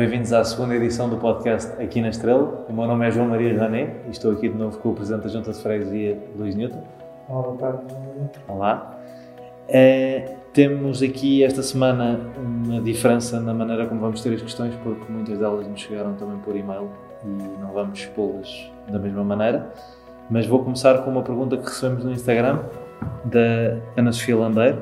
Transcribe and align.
bem-vindos 0.00 0.32
à 0.32 0.42
segunda 0.42 0.74
edição 0.74 1.10
do 1.10 1.18
podcast 1.18 1.72
Aqui 1.72 2.00
na 2.00 2.08
Estrela. 2.08 2.64
O 2.66 2.72
meu 2.72 2.86
nome 2.86 3.06
é 3.06 3.10
João 3.10 3.28
Maria 3.28 3.54
Rané 3.60 3.96
e 4.06 4.10
estou 4.10 4.32
aqui 4.32 4.48
de 4.48 4.56
novo 4.56 4.78
com 4.78 4.92
o 4.92 4.94
Presidente 4.94 5.24
da 5.24 5.28
Junta 5.28 5.52
de 5.52 5.58
Freguesia, 5.58 6.18
Luís 6.38 6.54
Newton. 6.54 6.82
Olá, 7.28 7.42
boa 7.42 7.56
tarde. 7.58 7.82
Olá. 8.48 8.98
É, 9.68 10.36
temos 10.54 11.02
aqui 11.02 11.44
esta 11.44 11.62
semana 11.62 12.18
uma 12.34 12.80
diferença 12.80 13.38
na 13.40 13.52
maneira 13.52 13.86
como 13.88 14.00
vamos 14.00 14.22
ter 14.22 14.32
as 14.32 14.40
questões, 14.40 14.74
porque 14.76 15.12
muitas 15.12 15.38
delas 15.38 15.68
nos 15.68 15.78
chegaram 15.78 16.14
também 16.14 16.38
por 16.38 16.56
e-mail 16.56 16.88
e 17.22 17.60
não 17.60 17.70
vamos 17.74 17.98
expô-las 17.98 18.72
da 18.88 18.98
mesma 18.98 19.22
maneira. 19.22 19.70
Mas 20.30 20.46
vou 20.46 20.64
começar 20.64 20.96
com 21.04 21.10
uma 21.10 21.22
pergunta 21.22 21.58
que 21.58 21.64
recebemos 21.64 22.04
no 22.04 22.12
Instagram 22.12 22.60
da 23.26 23.76
Ana 23.98 24.12
Sofia 24.12 24.38
Landeiro 24.38 24.78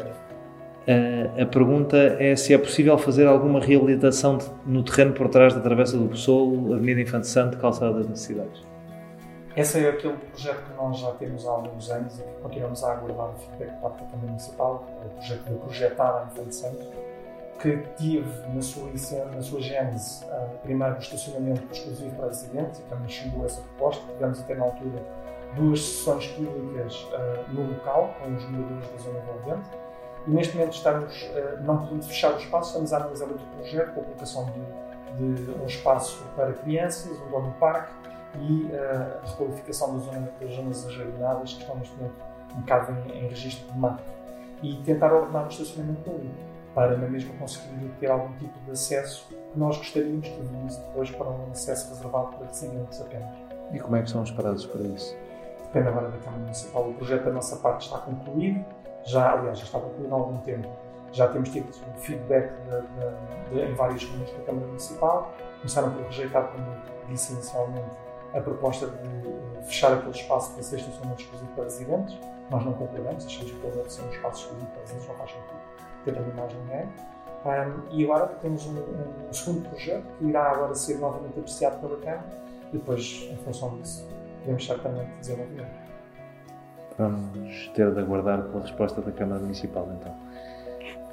a 1.42 1.44
pergunta 1.44 1.96
é 2.18 2.34
se 2.34 2.54
é 2.54 2.58
possível 2.58 2.96
fazer 2.96 3.26
alguma 3.26 3.60
reabilitação 3.60 4.38
no 4.64 4.82
terreno 4.82 5.12
por 5.12 5.28
trás 5.28 5.52
da 5.52 5.60
Travessa 5.60 5.98
do 5.98 6.08
Pessoa, 6.08 6.76
Avenida 6.76 7.02
Infante 7.02 7.26
Santo, 7.26 7.58
Calçada 7.58 7.92
das 7.92 8.08
Necessidades. 8.08 8.66
Esse 9.54 9.84
é 9.84 9.90
aquele 9.90 10.14
projeto 10.14 10.62
que 10.62 10.76
nós 10.76 10.98
já 10.98 11.10
temos 11.12 11.46
há 11.46 11.50
alguns 11.50 11.90
anos 11.90 12.18
e 12.18 12.22
que 12.22 12.40
continuamos 12.40 12.84
a 12.84 12.92
aguardar 12.92 13.30
o 13.30 13.34
feedback 13.34 13.68
da 13.82 13.88
parte 13.90 14.04
da 14.04 14.16
Municipal, 14.16 14.86
o 15.04 15.08
projeto 15.10 15.44
de 15.44 15.54
projetar 15.58 16.30
Infante 16.32 16.54
Santo, 16.54 16.86
que 17.60 17.76
tive 17.96 18.54
na 18.54 18.62
sua, 18.62 18.88
na 19.34 19.42
sua 19.42 19.60
gênese 19.60 20.24
uh, 20.26 20.58
primeiro 20.62 20.94
o 20.94 20.98
estacionamento 20.98 21.62
exclusivo 21.72 22.14
para 22.14 22.28
residentes 22.28 22.80
e 22.80 22.82
também 22.84 23.08
chegou 23.08 23.44
essa 23.44 23.60
proposta. 23.60 24.12
Tivemos 24.12 24.40
até 24.40 24.54
na 24.54 24.64
altura 24.64 25.02
duas 25.56 25.80
sessões 25.80 26.28
públicas 26.28 27.02
uh, 27.12 27.52
no 27.52 27.68
local, 27.68 28.14
com 28.20 28.32
os 28.34 28.48
moradores 28.48 28.88
da 28.90 28.96
zona 28.98 29.18
envolvente 29.18 29.68
e 30.28 30.30
neste 30.30 30.54
momento 30.56 30.74
estamos, 30.74 31.22
uh, 31.22 31.62
não 31.62 31.78
podendo 31.78 32.04
fechar 32.04 32.34
o 32.34 32.36
espaço, 32.36 32.68
estamos 32.68 32.92
a 32.92 32.98
analisar 32.98 33.28
outro 33.28 33.46
projeto 33.56 33.94
com 33.94 34.00
a 34.00 34.04
colocação 34.04 34.52
de, 35.16 35.34
de 35.34 35.50
um 35.50 35.64
espaço 35.64 36.22
para 36.36 36.52
crianças, 36.52 37.18
um 37.18 37.30
dono 37.30 37.54
parque 37.58 37.94
e 38.38 38.64
uh, 38.64 39.24
a 39.24 39.26
requalificação 39.26 39.94
da 39.94 40.04
zona, 40.04 40.30
das 40.38 40.54
zonas 40.54 40.86
ajardinadas 40.86 41.54
que 41.54 41.60
estão 41.60 41.76
neste 41.76 41.96
momento 41.96 42.14
um 42.54 42.60
bocado 42.60 42.92
em, 42.92 43.24
em 43.24 43.28
registro 43.28 43.72
de 43.72 43.78
mato. 43.78 44.04
E 44.62 44.74
tentar 44.84 45.12
ordenar 45.12 45.46
o 45.46 45.48
estacionamento 45.48 46.02
público 46.02 46.34
para 46.74 46.96
na 46.96 47.08
mesma 47.08 47.32
conseguir 47.38 47.88
ter 47.98 48.10
algum 48.10 48.32
tipo 48.36 48.58
de 48.66 48.72
acesso 48.72 49.26
que 49.28 49.58
nós 49.58 49.78
gostaríamos 49.78 50.28
que 50.28 50.40
evoluísse 50.40 50.80
depois 50.80 51.10
para 51.10 51.28
um 51.28 51.50
acesso 51.52 51.88
reservado 51.88 52.36
para 52.36 52.46
residentes 52.46 53.00
apenas. 53.00 53.30
E 53.72 53.78
como 53.78 53.96
é 53.96 54.02
que 54.02 54.10
são 54.10 54.22
os 54.22 54.30
prazos 54.30 54.66
para 54.66 54.82
isso? 54.82 55.16
Depende 55.62 55.88
agora 55.88 56.08
da 56.08 56.18
Câmara 56.18 56.42
Municipal. 56.42 56.88
O 56.90 56.94
projeto 56.94 57.24
da 57.24 57.32
nossa 57.32 57.56
parte 57.56 57.86
está 57.86 57.98
concluído 57.98 58.64
já, 59.08 59.32
aliás, 59.32 59.58
já 59.58 59.64
estava 59.64 59.84
concluído 59.86 60.12
há 60.12 60.16
algum 60.16 60.38
tempo. 60.38 60.68
Já 61.12 61.28
temos 61.28 61.48
tido 61.48 61.72
feedback 61.96 62.52
de, 62.64 62.80
de, 62.80 63.54
de, 63.54 63.70
em 63.70 63.74
várias 63.74 64.04
reuniões 64.04 64.30
da 64.32 64.44
Câmara 64.44 64.66
Municipal. 64.66 65.34
Começaram 65.58 65.90
por 65.92 66.02
rejeitar, 66.04 66.48
como 66.48 66.64
disse 67.08 67.32
inicialmente, 67.32 67.96
a 68.34 68.40
proposta 68.40 68.86
de 68.86 69.66
fechar 69.66 69.92
aquele 69.94 70.10
espaço 70.10 70.52
para 70.52 70.62
ser 70.62 70.76
estacionamento 70.76 71.22
exclusivo 71.22 71.50
para 71.52 71.64
residentes. 71.64 72.18
Nós 72.50 72.64
não 72.64 72.72
concordamos, 72.74 73.24
achamos 73.24 73.50
que 73.50 73.58
deve 73.58 73.90
ser 73.90 74.02
um 74.02 74.10
espaço 74.10 74.42
exclusivo 74.42 74.70
para 74.70 74.80
residentes, 74.82 75.08
não 75.08 75.16
faz 75.16 75.30
sentido 75.30 75.58
ter 76.04 76.14
também 76.14 76.34
mais 76.34 76.52
ninguém. 76.54 76.88
Um, 77.44 77.96
e 77.96 78.04
agora 78.04 78.26
temos 78.42 78.66
um, 78.66 78.78
um, 78.78 79.32
segundo 79.32 79.68
projeto 79.68 80.04
que 80.18 80.24
irá 80.24 80.50
agora 80.50 80.74
ser 80.74 80.98
novamente 80.98 81.38
apreciado 81.38 81.80
pela 81.80 81.96
Câmara 81.98 82.26
e 82.72 82.76
depois, 82.76 83.28
em 83.30 83.36
função 83.38 83.76
disso, 83.76 84.06
podemos 84.40 84.66
certamente 84.66 85.10
desenvolver. 85.20 85.66
Vamos 86.98 87.70
ter 87.74 87.92
de 87.92 88.00
aguardar 88.00 88.42
pela 88.42 88.62
resposta 88.62 89.00
da 89.00 89.12
Câmara 89.12 89.40
Municipal, 89.40 89.88
então. 89.98 90.12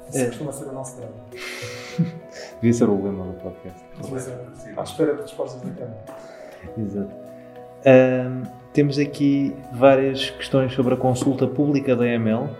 Isso 0.08 0.18
é. 0.18 0.26
costuma 0.26 0.52
ser 0.52 0.64
o 0.64 0.72
nosso 0.72 0.96
drama. 0.96 1.14
Devia 2.60 2.72
ser 2.72 2.88
o 2.88 3.02
lema 3.02 3.24
do 3.24 3.32
podcast. 3.34 3.84
À 4.76 4.82
espera 4.82 5.14
de 5.14 5.22
respostas 5.22 5.62
da 5.62 5.70
Câmara. 5.70 6.04
Exato. 6.76 7.10
Um, 7.86 8.42
temos 8.72 8.98
aqui 8.98 9.54
várias 9.72 10.30
questões 10.30 10.72
sobre 10.72 10.94
a 10.94 10.96
consulta 10.96 11.46
pública 11.46 11.94
da 11.94 12.06
EML 12.06 12.42
uh, 12.42 12.50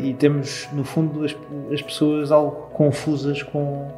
e 0.00 0.14
temos, 0.14 0.68
no 0.72 0.84
fundo, 0.84 1.24
as, 1.24 1.36
as, 1.72 1.80
pessoas 1.80 2.32
algo 2.32 2.70
confusas 2.72 3.42
com, 3.42 3.88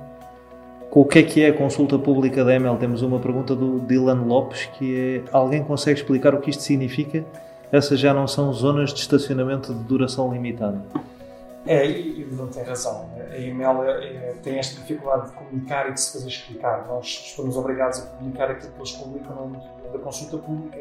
com 0.91 1.01
o 1.01 1.05
que 1.06 1.19
é 1.19 1.22
que 1.22 1.43
é 1.43 1.49
a 1.49 1.53
consulta 1.55 1.99
pública 1.99 2.45
da 2.45 2.55
EML. 2.55 2.77
Temos 2.77 3.01
uma 3.01 3.19
pergunta 3.19 3.56
do 3.56 3.81
Dylan 3.81 4.22
Lopes 4.27 4.67
que 4.75 5.22
é: 5.27 5.31
alguém 5.33 5.65
consegue 5.65 5.99
explicar 5.99 6.34
o 6.34 6.41
que 6.41 6.51
isto 6.51 6.62
significa? 6.62 7.25
Essas 7.72 7.99
já 7.99 8.12
não 8.12 8.28
são 8.28 8.53
zonas 8.53 8.93
de 8.93 9.00
estacionamento 9.00 9.72
de 9.72 9.83
duração 9.84 10.33
limitada. 10.33 10.81
É, 11.66 11.88
e 11.88 12.28
não 12.33 12.49
tem 12.49 12.62
razão. 12.65 13.09
A 13.16 13.38
EML 13.38 13.84
é, 13.84 14.06
é, 14.06 14.34
tem 14.43 14.59
esta 14.59 14.81
dificuldade 14.81 15.31
de 15.31 15.33
comunicar 15.33 15.88
e 15.88 15.93
de 15.93 16.00
se 16.00 16.12
fazer 16.12 16.28
explicar. 16.28 16.87
Nós 16.87 17.06
estamos 17.06 17.56
obrigados 17.56 18.00
a 18.00 18.06
comunicar 18.06 18.50
aquilo 18.50 18.72
que 18.72 18.78
eles 18.78 18.93
publicam 18.93 19.49
no 19.49 19.83
da 19.93 19.99
consulta 19.99 20.38
pública 20.38 20.78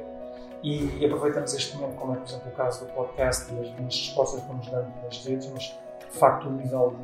e, 0.64 1.06
aproveitamos 1.06 1.54
este 1.54 1.76
momento, 1.76 1.96
como 1.98 2.14
é, 2.14 2.18
por 2.18 2.28
exemplo, 2.28 2.50
o 2.50 2.56
caso 2.56 2.86
do 2.86 2.94
podcast 2.94 3.54
e 3.54 3.60
as, 3.60 3.68
as 3.68 4.00
respostas 4.00 4.42
que 4.42 4.48
vamos 4.48 4.68
dando 4.70 4.94
nas 5.04 5.26
redes, 5.26 5.52
mas 5.54 5.64
de 6.00 6.18
facto 6.18 6.48
o 6.48 6.52
nível 6.52 6.96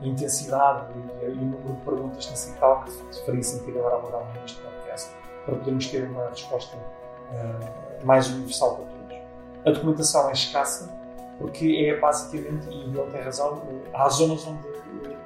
de 0.00 0.08
intensidade 0.08 0.86
e, 1.22 1.26
o 1.26 1.34
número 1.34 1.74
de 1.74 1.80
perguntas 1.80 2.26
tem 2.26 2.36
sido 2.36 2.58
tal 2.58 2.84
que 2.84 2.90
faria 3.24 3.42
sentido 3.42 3.78
agora 3.78 3.96
abordar 3.96 4.32
neste 4.40 4.60
podcast 4.60 5.10
para 5.44 5.56
podermos 5.56 5.86
ter 5.88 6.08
uma 6.08 6.28
resposta 6.28 6.76
uh, 6.76 8.06
mais 8.06 8.28
universal 8.28 8.76
para 8.76 8.84
todos. 8.84 9.05
A 9.66 9.72
documentação 9.72 10.28
é 10.28 10.32
escassa 10.32 10.88
porque 11.38 11.90
é 11.90 11.98
basicamente, 11.98 12.68
e 12.70 12.84
ele 12.84 13.10
tem 13.10 13.20
razão, 13.20 13.60
há 13.92 14.08
zonas 14.08 14.46
onde 14.46 14.64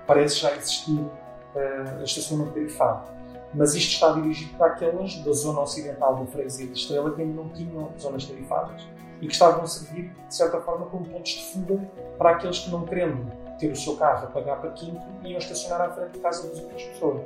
parece 0.07 0.41
já 0.41 0.57
existir 0.57 0.99
uh, 0.99 2.03
estacionamento 2.03 2.55
periférico. 2.55 3.05
Mas 3.53 3.75
isto 3.75 3.93
está 3.93 4.13
dirigido 4.13 4.57
para 4.57 4.69
aquelas 4.69 5.15
da 5.17 5.33
zona 5.33 5.61
ocidental 5.61 6.17
da 6.17 6.27
freguesia 6.27 6.67
de 6.67 6.73
Estrela 6.73 7.15
que 7.15 7.21
ainda 7.21 7.35
não 7.35 7.51
tinham 7.51 7.91
zonas 7.99 8.25
tarifárias 8.25 8.89
e 9.21 9.27
que 9.27 9.33
estavam 9.33 9.63
a 9.63 9.67
servir, 9.67 10.11
de 10.27 10.35
certa 10.35 10.59
forma, 10.61 10.87
como 10.87 11.05
pontos 11.05 11.33
de 11.33 11.53
fuga 11.53 11.79
para 12.17 12.31
aqueles 12.31 12.61
que, 12.61 12.71
não 12.71 12.87
querendo 12.87 13.31
ter 13.59 13.71
o 13.71 13.77
seu 13.77 13.97
carro 13.97 14.25
a 14.25 14.31
pagar 14.31 14.57
para 14.57 14.71
quinto, 14.71 15.03
iam 15.23 15.39
estacionar 15.39 15.83
à 15.83 15.91
frente 15.93 16.13
de 16.13 16.19
casa 16.19 16.49
das 16.49 16.59
outras 16.59 16.83
pessoas. 16.83 17.21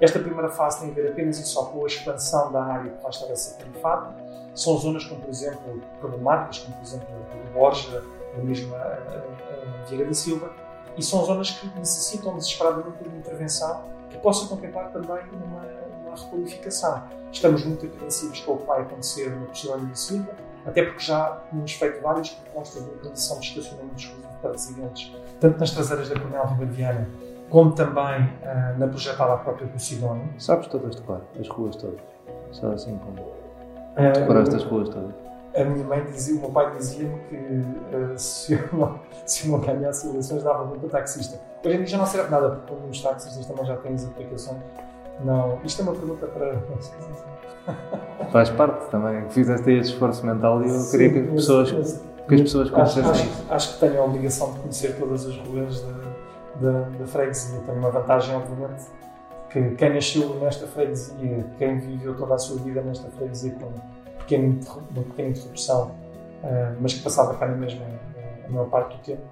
Esta 0.00 0.18
primeira 0.18 0.50
fase 0.50 0.80
tem 0.80 0.90
a 0.90 0.94
ver 0.94 1.12
apenas 1.12 1.38
e 1.38 1.44
só 1.44 1.66
com 1.66 1.84
a 1.84 1.86
expansão 1.86 2.50
da 2.50 2.64
área 2.64 2.90
que 2.90 3.02
vai 3.02 3.10
estar 3.10 3.32
a 3.32 3.36
ser 3.36 3.56
tarifada 3.56 4.25
são 4.56 4.76
zonas 4.78 5.04
como, 5.04 5.20
por 5.20 5.30
exemplo, 5.30 5.80
problemáticas, 6.00 6.60
como, 6.60 6.76
por 6.76 6.82
exemplo, 6.82 7.06
o 7.48 7.52
Borja, 7.52 8.02
ou 8.36 8.44
mesmo 8.44 8.74
a, 8.74 8.78
a, 8.78 9.82
a 9.82 9.84
Vieira 9.86 10.06
da 10.06 10.14
Silva, 10.14 10.50
e 10.96 11.02
são 11.02 11.24
zonas 11.24 11.50
que 11.50 11.78
necessitam 11.78 12.34
desesperadamente 12.36 13.02
de 13.02 13.08
uma 13.08 13.18
intervenção 13.18 13.84
que 14.10 14.18
possa 14.18 14.48
contemplar 14.48 14.90
também 14.90 15.22
uma, 15.32 15.62
uma 16.06 16.16
requalificação. 16.16 17.04
Estamos 17.30 17.64
muito 17.64 17.84
apreensivos 17.86 18.40
com 18.40 18.54
o 18.54 18.58
que 18.58 18.66
vai 18.66 18.80
acontecer 18.80 19.30
no 19.30 19.46
Porcelana 19.46 19.84
da 19.84 19.94
Silva, 19.94 20.32
até 20.64 20.84
porque 20.84 21.00
já 21.00 21.42
temos 21.50 21.72
feito 21.72 22.00
várias 22.02 22.30
propostas 22.30 22.82
de 22.82 22.90
localização 22.90 23.38
de 23.38 23.46
estacionamento 23.46 23.96
exclusivo 23.96 24.28
para 24.40 24.52
residentes, 24.52 25.16
tanto 25.38 25.60
nas 25.60 25.70
traseiras 25.70 26.08
da 26.08 26.18
Coronel 26.18 26.46
Ribadiana, 26.46 27.08
como 27.50 27.72
também 27.72 28.24
uh, 28.24 28.78
na 28.78 28.88
projetada 28.88 29.36
própria 29.36 29.68
do 29.68 29.78
Sidónio. 29.78 30.28
Sabes 30.38 30.66
todas 30.66 30.96
de 30.96 31.02
cor, 31.02 31.20
as 31.38 31.48
ruas 31.48 31.76
todas? 31.76 32.00
Só 32.52 32.72
assim 32.72 32.98
como... 32.98 33.45
Decoraste 33.96 34.56
as 34.56 34.64
ruas 34.64 34.88
todas? 34.90 35.14
A 35.56 35.64
minha 35.64 35.84
mãe 35.86 36.04
dizia, 36.04 36.36
o 36.36 36.40
meu 36.40 36.50
pai 36.50 36.70
dizia-me 36.76 37.18
que 37.30 37.34
uh, 37.34 38.18
se, 38.18 38.52
eu 38.52 38.68
não, 38.74 39.00
se 39.24 39.48
eu 39.48 39.52
não 39.52 39.60
ganhasse 39.60 40.06
eleições 40.06 40.42
dava 40.42 40.64
muito 40.66 40.80
para 40.80 41.00
taxista. 41.00 41.40
Hoje 41.64 41.74
em 41.74 41.78
dia 41.78 41.86
já 41.86 41.98
não 41.98 42.06
serve 42.06 42.30
nada, 42.30 42.50
porque 42.50 42.74
como 42.74 42.88
os 42.90 43.00
taxistas 43.00 43.46
também 43.46 43.64
já 43.64 43.76
têm 43.76 43.94
as 43.94 44.04
aplicações. 44.04 44.60
Não, 45.24 45.58
isto 45.64 45.80
é 45.80 45.82
uma 45.84 45.94
pergunta 45.94 46.26
para. 46.26 46.58
Faz 48.30 48.50
parte 48.50 48.90
também. 48.90 49.28
Fizeste 49.30 49.70
esse 49.70 49.90
esforço 49.92 50.26
mental 50.26 50.62
e 50.62 50.68
eu 50.68 50.78
Sim, 50.78 50.90
queria 50.90 51.10
que 51.10 51.18
as 51.20 51.34
pessoas, 51.34 51.72
mas, 51.72 52.02
que 52.28 52.34
as 52.34 52.40
pessoas 52.42 52.70
conhecessem 52.70 53.10
acho, 53.10 53.22
acho, 53.22 53.52
acho, 53.54 53.74
que 53.74 53.80
tenho 53.80 54.02
a 54.02 54.04
obrigação 54.04 54.52
de 54.52 54.58
conhecer 54.60 54.96
todas 54.98 55.24
as 55.24 55.36
ruas 55.38 55.80
da, 55.80 56.70
da, 56.70 56.80
da 56.80 57.06
freguesia. 57.06 57.58
Tenho 57.64 57.78
uma 57.78 57.90
vantagem, 57.90 58.36
obviamente, 58.36 58.84
que 59.62 59.74
quem 59.76 59.94
nasceu 59.94 60.34
nesta 60.40 60.66
freguesia, 60.66 61.46
quem 61.56 61.78
viveu 61.78 62.14
toda 62.14 62.34
a 62.34 62.38
sua 62.38 62.58
vida 62.58 62.82
nesta 62.82 63.08
freguesia 63.12 63.52
com 63.54 63.66
uma 63.66 65.04
pequena 65.04 65.28
interrupção, 65.28 65.92
uh, 66.42 66.76
mas 66.78 66.92
que 66.92 67.02
passava 67.02 67.34
cá 67.36 67.46
na 67.46 67.56
mesma 67.56 67.86
uh, 67.86 68.46
a 68.46 68.48
maior 68.50 68.68
parte 68.68 68.98
do 68.98 69.02
tempo, 69.02 69.22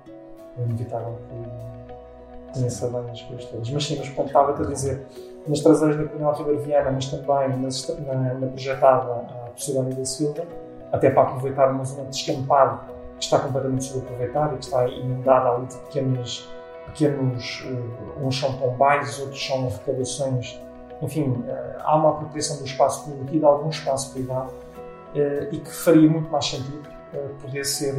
é 0.56 0.62
inevitável 0.62 1.18
que 1.28 2.54
conheça 2.58 2.88
bem 2.88 3.10
as 3.10 3.20
coisas 3.20 3.44
todas. 3.46 3.70
Mas 3.70 3.84
sim, 3.84 3.98
mas 3.98 4.26
estava 4.26 4.52
a 4.52 4.66
dizer, 4.66 5.06
nas 5.46 5.60
traseiras 5.60 5.96
da 5.98 6.04
Coronel 6.04 6.32
Ribeiro 6.32 6.60
Viana, 6.62 6.90
mas 6.90 7.06
também 7.06 7.58
nas, 7.58 7.88
na, 7.98 8.34
na 8.34 8.46
projetada 8.46 9.12
à 9.12 9.50
Posidónia 9.50 9.94
da 9.94 10.04
Silva, 10.06 10.46
até 10.90 11.10
para 11.10 11.22
aproveitar 11.22 11.70
uma 11.70 11.84
zona 11.84 12.04
de 12.04 12.10
descampado 12.10 12.80
que 13.18 13.24
está 13.24 13.40
completamente 13.40 13.84
subaproveitada 13.84 14.54
e 14.54 14.58
que 14.58 14.64
está 14.64 14.88
inundada 14.88 15.50
ali 15.50 15.66
de 15.66 15.76
pequenas 15.76 16.48
pequenos, 16.86 17.64
uh, 17.66 18.26
uns 18.26 18.38
são 18.38 18.52
pombais, 18.54 19.18
outros 19.20 19.44
são 19.44 19.66
arrecadações, 19.66 20.60
enfim, 21.02 21.30
uh, 21.30 21.46
há 21.80 21.96
uma 21.96 22.10
apropriação 22.10 22.58
do 22.58 22.64
espaço 22.64 23.04
público 23.04 23.34
e 23.34 23.38
de 23.38 23.44
algum 23.44 23.68
espaço 23.68 24.12
privado 24.12 24.50
uh, 24.50 25.48
e 25.52 25.58
que 25.58 25.70
faria 25.70 26.08
muito 26.08 26.30
mais 26.30 26.46
sentido 26.46 26.94
poder 27.40 27.64
ser 27.64 27.94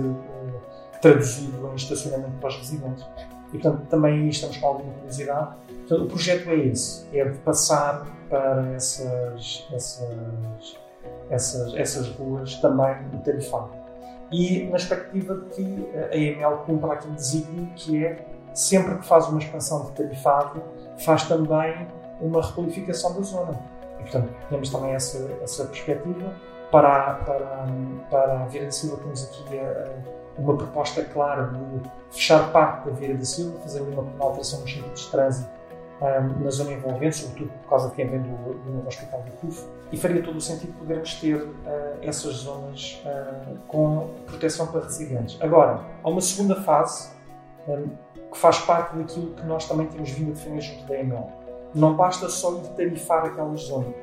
traduzido 1.01 1.69
em 1.71 1.75
estacionamento 1.75 2.33
para 2.41 2.49
os 2.49 2.57
residentes. 2.57 3.05
E, 3.53 3.57
portanto, 3.57 3.87
também 3.87 4.23
aí 4.23 4.27
estamos 4.27 4.57
com 4.57 4.67
alguma 4.67 4.91
curiosidade. 4.95 5.55
Portanto, 5.67 6.03
o 6.03 6.07
projeto 6.07 6.49
é 6.49 6.55
esse, 6.55 7.17
é 7.17 7.23
de 7.23 7.37
passar 7.37 8.05
para 8.29 8.73
essas, 8.73 9.65
essas, 9.71 10.77
essas, 11.29 11.73
essas 11.75 12.09
ruas 12.09 12.55
também 12.55 12.93
o 13.13 13.19
tarifado. 13.23 13.69
E 14.31 14.63
na 14.63 14.77
expectativa 14.77 15.35
de 15.35 15.45
que 15.55 15.89
a 16.11 16.15
EML 16.15 16.57
cumpra 16.65 16.93
aquele 16.93 17.13
desígnio 17.13 17.67
que 17.75 18.03
é, 18.03 18.25
sempre 18.55 18.95
que 18.95 19.05
faz 19.05 19.27
uma 19.27 19.37
expansão 19.37 19.85
de 19.85 19.91
tarifado, 19.91 20.63
faz 20.97 21.23
também 21.27 21.87
uma 22.19 22.41
requalificação 22.41 23.13
da 23.13 23.21
zona. 23.21 23.59
E, 23.99 24.03
portanto, 24.03 24.33
temos 24.49 24.69
também 24.69 24.91
essa, 24.93 25.29
essa 25.43 25.65
perspectiva. 25.65 26.33
Para, 26.71 27.15
para, 27.25 27.67
para 28.09 28.41
a 28.41 28.45
Vieira 28.45 28.65
da 28.65 28.71
Silva, 28.71 28.97
temos 28.97 29.23
aqui 29.23 29.59
a, 29.59 29.87
uma 30.37 30.57
proposta 30.57 31.03
clara 31.05 31.47
de 31.47 31.89
fechar 32.11 32.51
parte 32.51 32.89
da 32.89 32.95
Vieira 32.95 33.17
da 33.17 33.25
Silva, 33.25 33.59
fazer 33.59 33.81
uma, 33.81 34.01
uma 34.01 34.25
alteração 34.25 34.61
nos 34.61 34.73
centros 34.73 35.01
de 35.01 35.11
trânsito 35.11 35.49
um, 36.01 36.43
na 36.43 36.49
zona 36.49 36.73
envolvente, 36.73 37.17
sobretudo 37.17 37.51
por 37.61 37.69
causa 37.69 37.89
de 37.89 37.95
quem 37.95 38.07
vem 38.07 38.21
do, 38.21 38.53
do 38.53 38.87
hospital 38.87 39.21
do 39.21 39.31
CUF, 39.33 39.65
e 39.91 39.97
faria 39.97 40.21
todo 40.23 40.37
o 40.37 40.41
sentido 40.41 40.73
podermos 40.77 41.13
ter 41.15 41.37
uh, 41.37 41.53
essas 42.01 42.33
zonas 42.33 43.01
uh, 43.05 43.57
com 43.67 44.09
proteção 44.25 44.67
para 44.67 44.81
residentes. 44.81 45.37
Agora, 45.41 45.81
há 46.03 46.09
uma 46.09 46.21
segunda 46.21 46.61
fase 46.61 47.09
um, 47.67 47.89
que 48.35 48.41
faz 48.41 48.59
parte 48.59 48.97
daquilo 48.97 49.33
que 49.33 49.45
nós 49.45 49.65
também 49.65 49.87
temos 49.87 50.11
vindo 50.11 50.31
a 50.31 50.33
defender 50.33 50.61
junto 50.61 50.85
da 50.85 50.99
EML. 50.99 51.27
Não 51.73 51.95
basta 51.95 52.27
só 52.27 52.53
ir 52.57 52.67
tarifar 52.75 53.25
aquelas 53.25 53.61
zonas. 53.61 53.95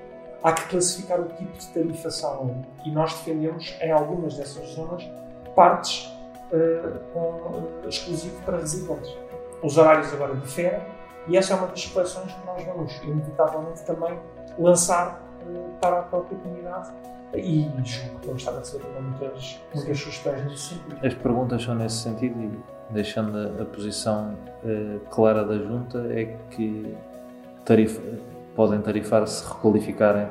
Há 0.43 0.53
que 0.53 0.69
classificar 0.71 1.21
o 1.21 1.29
tipo 1.29 1.53
de 1.53 1.67
tarifação 1.69 2.65
e 2.85 2.91
nós 2.91 3.13
defendemos 3.13 3.77
em 3.81 3.93
algumas 3.93 4.37
dessas 4.37 4.71
zonas 4.71 5.09
partes 5.55 6.11
uh, 6.51 6.99
com, 7.13 7.87
exclusivo 7.87 8.43
para 8.43 8.57
residentes. 8.57 9.15
Os 9.63 9.77
horários 9.77 10.13
agora 10.13 10.35
diferem 10.35 10.81
e 11.29 11.37
essa 11.37 11.53
é 11.53 11.57
uma 11.57 11.67
das 11.69 11.85
reflexões 11.85 12.33
que 12.33 12.47
nós 12.47 12.65
vamos, 12.65 12.93
inevitavelmente, 13.03 13.85
também 13.85 14.19
lançar 14.59 15.21
uh, 15.21 15.32
para 15.81 16.01
a 16.01 16.03
própria 16.03 16.39
comunidade 16.39 16.91
e 17.35 17.63
julgo 17.85 18.19
que 18.21 18.27
vamos 18.27 18.43
estar 18.43 18.53
a 18.53 18.59
receber 18.59 18.85
muitas, 19.01 19.61
muitas 19.75 19.99
sugestões 19.99 20.45
nesse 20.45 20.75
sentido. 20.75 21.07
As 21.07 21.15
perguntas 21.15 21.63
são 21.63 21.75
nesse 21.75 21.97
sentido 21.97 22.41
e 22.41 22.59
deixando 22.91 23.63
a, 23.63 23.65
posição 23.65 24.37
uh, 24.65 25.01
clara 25.11 25.45
da 25.45 25.57
Junta 25.57 25.99
é 26.11 26.37
que 26.51 26.95
tarifa, 27.65 28.03
podem 28.55 28.81
tarifar 28.81 29.27
se 29.27 29.47
requalificarem 29.47 30.29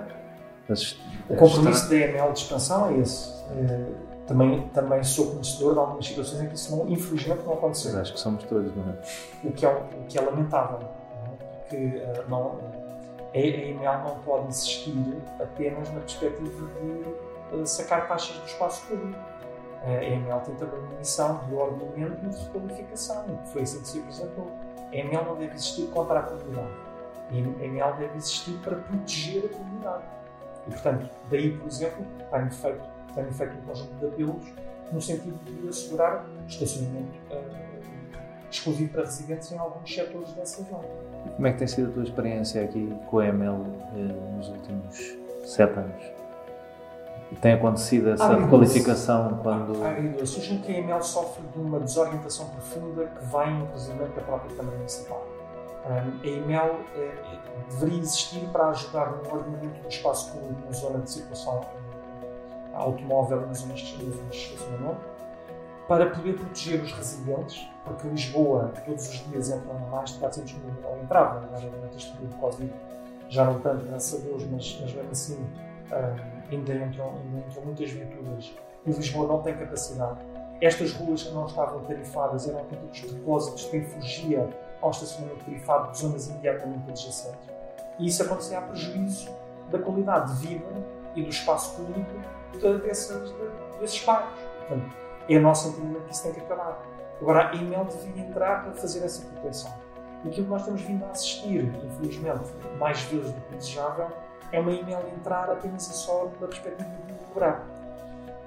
as, 0.70 0.96
O 1.28 1.36
compromisso 1.36 1.90
da 1.90 1.96
EML 1.96 2.34
de 2.34 2.40
expansão 2.40 2.90
é 2.90 3.00
esse. 3.00 3.30
Uh, 3.52 4.12
também, 4.28 4.68
também 4.70 5.04
sou 5.04 5.32
conhecedor 5.32 5.74
de 5.74 5.80
algumas 5.80 6.06
situações 6.06 6.44
em 6.44 6.48
que 6.48 6.56
isso, 6.56 6.76
não, 6.76 6.88
infelizmente, 6.88 7.44
não 7.44 7.54
aconteceu. 7.54 8.00
Acho 8.00 8.14
que 8.14 8.20
somos 8.20 8.44
todos, 8.44 8.74
não 8.76 8.84
é? 8.84 9.48
O 9.48 9.52
que 9.52 9.66
é, 9.66 9.70
o 9.70 10.06
que 10.08 10.18
é 10.18 10.22
lamentável. 10.22 10.80
Não 10.80 11.34
é? 11.34 11.46
Porque 11.62 11.78
uh, 11.78 12.30
não, 12.30 12.60
a, 13.34 13.38
EML 13.38 14.04
não 14.04 14.20
pode 14.20 14.50
existir 14.50 15.18
apenas 15.40 15.90
na 15.94 16.02
perspectiva 16.02 16.68
de 16.68 17.56
uh, 17.56 17.66
sacar 17.66 18.08
taxas 18.08 18.38
do 18.38 18.46
espaço 18.46 18.88
público. 18.88 19.20
A 19.84 20.04
EML 20.04 20.42
tem 20.46 20.56
também 20.56 20.80
uma 20.80 21.00
missão 21.00 21.44
de 21.48 21.56
ordenamento 21.56 22.26
e 22.26 22.30
de 22.30 22.44
requalificação, 22.44 23.24
que 23.26 23.50
foi 23.50 23.62
assim 23.64 23.82
que 23.82 23.88
se 23.88 24.00
apresentou. 24.00 24.52
A 24.92 24.96
EML 24.96 25.26
não 25.26 25.36
deve 25.36 25.56
existir 25.56 25.88
contra 25.88 26.20
a 26.20 26.24
comunidade. 26.24 26.72
A 27.30 27.34
EML 27.34 27.98
deve 27.98 28.18
existir 28.18 28.58
para 28.60 28.76
proteger 28.76 29.46
a 29.46 29.50
comunidade. 29.50 30.04
E, 30.68 30.72
portanto, 30.72 31.10
daí, 31.30 31.58
por 31.58 31.68
exemplo, 31.68 32.06
tenho 32.30 32.52
feito 32.52 33.02
tenho 33.14 33.32
feito 33.34 33.58
um 33.58 33.62
conjunto 33.62 33.94
de 33.96 34.06
apelos 34.06 34.54
no 34.92 35.02
sentido 35.02 35.38
de 35.46 35.70
assegurar 35.70 36.26
estacionamento 36.48 37.18
uh, 37.32 38.50
exclusivo 38.50 38.92
para 38.92 39.02
residentes 39.04 39.52
em 39.52 39.58
alguns 39.58 39.94
setores 39.94 40.34
dessa 40.34 40.64
zona. 40.64 41.11
Como 41.36 41.48
é 41.48 41.52
que 41.52 41.60
tem 41.60 41.68
sido 41.68 41.90
a 41.90 41.94
tua 41.94 42.04
experiência 42.04 42.64
aqui 42.64 42.94
com 43.08 43.20
a 43.20 43.28
EML 43.28 43.50
uh, 43.50 44.38
nos 44.38 44.50
últimos 44.50 45.18
sete 45.46 45.80
anos? 45.80 46.22
Tem 47.40 47.54
acontecido 47.54 48.10
essa 48.10 48.26
ah, 48.26 48.36
requalificação 48.36 49.40
quando. 49.42 49.82
Ah, 49.84 49.98
eu 50.00 50.26
sujo 50.28 50.60
que 50.60 50.72
a 50.72 50.80
EML 50.80 51.02
sofre 51.02 51.42
de 51.54 51.60
uma 51.60 51.80
desorientação 51.80 52.50
profunda 52.50 53.06
que 53.06 53.26
vem, 53.26 53.62
inclusive, 53.62 54.00
da 54.00 54.22
própria 54.22 54.56
Câmara 54.56 54.78
Municipal. 54.78 55.26
Um, 55.86 55.90
a 55.92 56.28
EML 56.28 56.80
eh, 56.96 57.12
deveria 57.70 58.00
existir 58.00 58.42
para 58.52 58.68
ajudar 58.68 59.12
no 59.12 59.34
ordenamento 59.34 59.82
do 59.82 59.88
espaço 59.88 60.32
público 60.34 60.62
na 60.66 60.72
zona 60.74 61.00
de 61.00 61.10
circulação 61.10 61.62
automóvel 62.74 63.42
nas 63.48 63.60
zonas 63.60 63.80
de 63.80 64.12
estacionamento, 64.32 65.00
para 65.92 66.10
poder 66.10 66.38
proteger 66.38 66.82
os 66.82 66.94
residentes, 66.94 67.68
porque 67.84 68.08
Lisboa 68.08 68.72
todos 68.86 69.10
os 69.10 69.28
dias 69.28 69.50
entram 69.50 69.78
mais 69.90 70.12
de 70.12 70.20
400 70.20 70.54
mil, 70.54 70.74
ou 70.86 71.04
entrava, 71.04 71.40
agora 71.40 71.70
durante 71.70 71.98
este 71.98 72.14
período 72.14 72.34
de 72.34 72.40
Covid, 72.40 72.74
já 73.28 73.44
não 73.44 73.60
tanto, 73.60 73.86
graças 73.88 74.22
a 74.22 74.24
Deus, 74.26 74.46
mas, 74.50 74.80
mesmo 74.80 75.12
assim 75.12 75.36
uh, 75.92 76.50
ainda, 76.50 76.76
entram, 76.76 77.10
ainda 77.10 77.46
entram 77.46 77.66
muitas 77.66 77.92
viaturas 77.92 78.56
e 78.86 78.90
Lisboa 78.90 79.28
não 79.28 79.42
tem 79.42 79.54
capacidade. 79.58 80.20
Estas 80.62 80.94
ruas 80.94 81.24
que 81.24 81.34
não 81.34 81.46
estavam 81.46 81.82
tarifadas 81.82 82.48
eram 82.48 82.60
autênticos 82.60 83.12
depósitos 83.12 83.66
de 83.66 83.72
quem 83.72 83.84
fugia 83.84 84.50
ao 84.82 84.92
estacionamento 84.92 85.44
tarifado 85.44 85.92
de 85.92 85.98
zonas 85.98 86.30
imediatamente 86.30 86.90
adjacentes. 86.90 87.50
E 88.00 88.08
isso 88.08 88.24
acontecia 88.24 88.60
a 88.60 88.62
prejuízo 88.62 89.30
da 89.70 89.78
qualidade 89.78 90.40
de 90.40 90.48
vida 90.48 90.72
e 91.18 91.22
do 91.22 91.30
espaço 91.30 91.76
público 91.76 92.12
desses, 92.82 93.34
desses 93.82 94.06
bairros. 94.06 94.40
Portanto, 94.60 95.01
é 95.30 95.38
o 95.38 95.42
nosso 95.42 95.70
entendimento 95.70 96.06
que 96.06 96.14
isso 96.14 96.24
tem 96.24 96.34
que 96.34 96.40
acabar. 96.42 96.82
Agora, 97.22 97.50
a 97.50 97.56
EML 97.56 97.86
devia 97.86 98.24
entrar 98.24 98.64
para 98.64 98.74
fazer 98.74 99.06
essa 99.06 99.26
proteção. 99.28 99.72
E 100.24 100.30
aquilo 100.30 100.46
que 100.46 100.52
nós 100.52 100.66
temos 100.66 100.82
vindo 100.82 101.06
a 101.06 101.10
assistir, 101.10 101.66
infelizmente, 101.66 102.42
mais 102.80 103.02
vezes 103.04 103.32
do 103.32 103.42
que 103.42 103.56
desejável, 103.56 104.08
é 104.52 104.60
uma 104.60 104.72
EML 104.72 105.08
entrar 105.16 105.50
apenas 105.50 105.88
e 105.88 105.94
só 105.94 106.32
na 106.40 106.48
perspectiva 106.48 106.90
de 107.08 107.14
cobrar. 107.26 107.66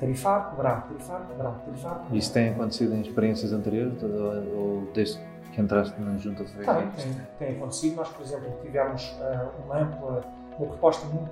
Tarifar, 0.01 0.51
cobrar, 0.51 0.81
tarifar, 0.89 1.21
cobrar, 1.23 1.51
tarifar. 1.65 1.95
Cobrar. 1.99 2.17
Isso 2.17 2.33
tem 2.33 2.51
acontecido 2.51 2.95
em 2.95 3.01
experiências 3.01 3.53
anteriores 3.53 4.03
ou 4.03 4.89
desde 4.93 5.21
que 5.53 5.61
entraste 5.61 5.99
na 6.01 6.17
junta 6.19 6.45
de 6.45 6.51
freguesia? 6.51 6.83
Tem, 6.97 7.13
tem, 7.13 7.27
tem 7.39 7.57
acontecido. 7.57 7.97
Nós, 7.97 8.09
por 8.09 8.23
exemplo, 8.23 8.59
tivemos 8.61 9.17
uh, 9.21 9.65
uma 9.65 9.79
ampla, 9.79 10.25
uma 10.59 10.67
proposta 10.67 11.07
muito 11.07 11.31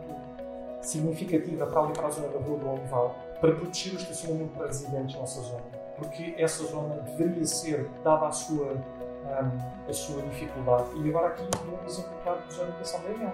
significativa 0.80 1.66
para 1.66 1.80
ali 1.80 1.92
para 1.92 2.06
a 2.06 2.10
zona 2.10 2.28
da 2.28 2.38
Rua 2.38 2.58
do 2.58 2.70
Olival 2.70 3.16
para 3.42 3.56
proteger 3.56 3.94
o 3.94 3.96
estacionamento 3.96 4.52
para 4.56 4.68
residentes 4.68 5.18
nessa 5.18 5.40
zona. 5.42 5.64
Porque 5.98 6.34
essa 6.38 6.64
zona 6.64 6.94
deveria 7.00 7.44
ser, 7.44 7.90
dada 8.04 8.28
a 8.28 8.30
sua, 8.30 8.72
um, 8.72 9.90
a 9.90 9.92
sua 9.92 10.22
dificuldade, 10.22 10.88
e 10.94 11.08
agora 11.08 11.26
aqui 11.28 11.42
um 11.42 11.84
exemplo 11.86 12.12
claro 12.22 12.40
de 12.42 12.46
desorientação 12.46 13.02
da 13.02 13.10
EMEL, 13.10 13.32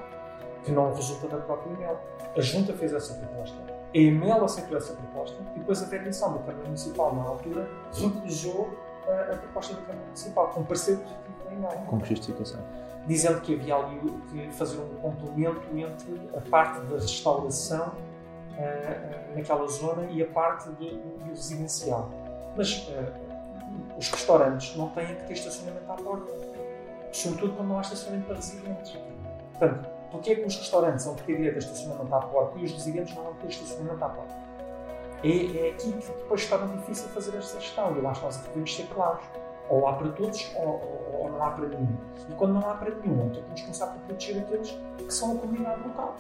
que 0.65 0.73
não 0.73 0.95
resulta 0.95 1.29
da 1.29 1.37
própria 1.37 1.75
EMEL. 1.75 2.01
A 2.35 2.41
Junta 2.41 2.73
fez 2.73 2.95
essa 2.95 3.15
proposta, 3.15 3.57
a 3.95 3.99
EMEL 3.99 4.45
aceitou 4.45 4.79
essa 4.79 4.95
proposta, 4.95 5.37
e 5.55 5.59
depois 5.59 5.83
a 5.83 5.87
direção 5.87 6.33
da 6.33 6.39
Câmara 6.39 6.65
Municipal, 6.65 7.15
na 7.15 7.23
altura, 7.25 7.69
recusou 7.93 8.71
a, 9.07 9.35
a 9.35 9.37
proposta 9.37 9.75
da 9.75 9.83
Câmara 9.83 10.05
Municipal, 10.07 10.49
com 10.49 10.65
parecer 10.65 10.97
positivo 10.97 11.45
da 11.45 11.53
EMEL. 11.53 11.87
Com 11.87 12.03
justificação 12.03 12.61
dizendo 13.07 13.41
que 13.41 13.55
havia 13.55 13.75
ali 13.75 13.99
que 14.31 14.51
fazer 14.51 14.79
um 14.79 14.95
complemento 14.97 15.63
entre 15.75 16.29
a 16.37 16.41
parte 16.43 16.79
da 16.81 16.97
restauração 16.97 17.95
naquela 19.39 19.67
zona 19.67 20.05
e 20.11 20.23
a 20.23 20.27
parte 20.27 20.69
do, 20.71 20.97
do 20.97 21.31
residencial. 21.31 22.11
Mas 22.57 22.89
uh, 22.89 23.99
os 23.99 24.11
restaurantes 24.11 24.77
não 24.77 24.89
têm 24.91 25.07
que 25.07 25.25
ter 25.25 25.33
estacionamento 25.35 25.91
à 25.91 25.95
porta, 25.95 26.33
sobretudo 27.13 27.55
quando 27.55 27.69
não 27.69 27.79
há 27.79 27.81
estacionamento 27.81 28.27
para 28.27 28.37
residentes. 28.37 28.99
Portanto, 29.59 29.89
porquê 30.11 30.33
é 30.33 30.35
que 30.37 30.47
os 30.47 30.57
restaurantes 30.57 31.05
vão 31.05 31.15
ter 31.15 31.37
direito 31.37 31.57
a 31.57 31.59
estacionamento 31.59 32.15
à 32.15 32.21
porta 32.21 32.59
e 32.59 32.65
os 32.65 32.73
residentes 32.73 33.15
não 33.15 33.25
vão 33.25 33.35
ter 33.35 33.49
estacionamento 33.49 34.05
à 34.05 34.09
porta? 34.09 34.49
É, 35.25 35.67
é 35.67 35.71
aqui 35.71 35.93
que 35.93 36.07
depois 36.07 36.47
torna 36.47 36.77
difícil 36.77 37.09
fazer 37.09 37.37
esta 37.37 37.59
gestão. 37.59 37.97
Eu 37.97 38.07
acho 38.09 38.21
que 38.21 38.27
nós 38.27 38.37
devemos 38.37 38.77
ser 38.77 38.87
claros 38.89 39.25
ou 39.69 39.87
há 39.87 39.93
para 39.95 40.09
todos 40.13 40.51
ou, 40.57 40.65
ou, 40.65 41.21
ou, 41.23 41.31
não 41.31 41.43
há 41.43 41.51
para 41.51 41.69
nenhum. 41.69 41.97
E 42.29 42.35
quando 42.35 42.55
não 42.55 42.71
há 42.71 42.75
para 42.75 42.95
nenhum, 42.95 43.27
então 43.27 43.43
temos 43.43 43.61
que 43.61 43.63
começar 43.63 43.87
por 43.89 44.01
proteger 44.03 44.43
aqueles 44.43 44.79
que 44.97 45.13
são 45.13 45.33
a 45.33 45.39
comunidade 45.41 45.83
local. 45.83 46.17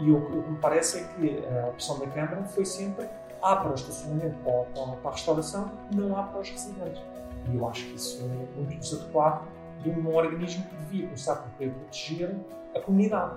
E 0.00 0.10
o, 0.10 0.16
o 0.16 0.42
que 0.42 0.50
me 0.50 0.58
parece 0.58 0.98
é 0.98 1.04
que 1.04 1.44
a 1.46 1.68
opção 1.68 1.98
da 1.98 2.06
Câmara 2.08 2.44
foi 2.44 2.64
sempre 2.64 3.08
há 3.42 3.56
para 3.56 3.70
o 3.70 3.74
estacionamento, 3.74 4.36
para, 4.38 4.96
para, 4.96 5.10
a 5.10 5.12
restauração, 5.12 5.70
não 5.94 6.16
há 6.16 6.24
para 6.24 6.40
os 6.40 6.50
residentes. 6.50 7.02
E 7.50 7.56
eu 7.56 7.68
acho 7.68 7.84
que 7.84 7.94
isso 7.94 8.22
é 8.22 8.58
muito 8.58 8.76
desadequado 8.78 9.46
de 9.80 9.90
um 9.90 10.14
organismo 10.14 10.64
que 10.64 10.76
devia 10.76 11.06
começar 11.06 11.36
por 11.36 11.50
poder 11.52 11.70
proteger 11.70 12.36
a 12.74 12.80
comunidade. 12.80 13.34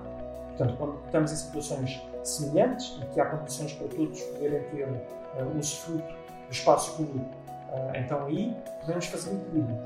Portanto, 0.49 0.75
quando 0.77 1.05
estamos 1.05 1.31
em 1.31 1.35
situações 1.35 2.01
semelhantes 2.23 2.99
e 3.01 3.05
que 3.07 3.19
há 3.19 3.25
condições 3.25 3.73
para 3.73 3.87
todos 3.89 4.21
poderem 4.21 4.63
ter 4.69 4.87
uh, 4.87 5.59
usufruto 5.59 6.07
do 6.07 6.51
espaço 6.51 6.95
público 6.95 7.37
ah, 7.69 7.97
então 7.97 8.25
aí 8.25 8.55
podemos 8.81 9.05
fazer 9.07 9.35
equilíbrio. 9.35 9.77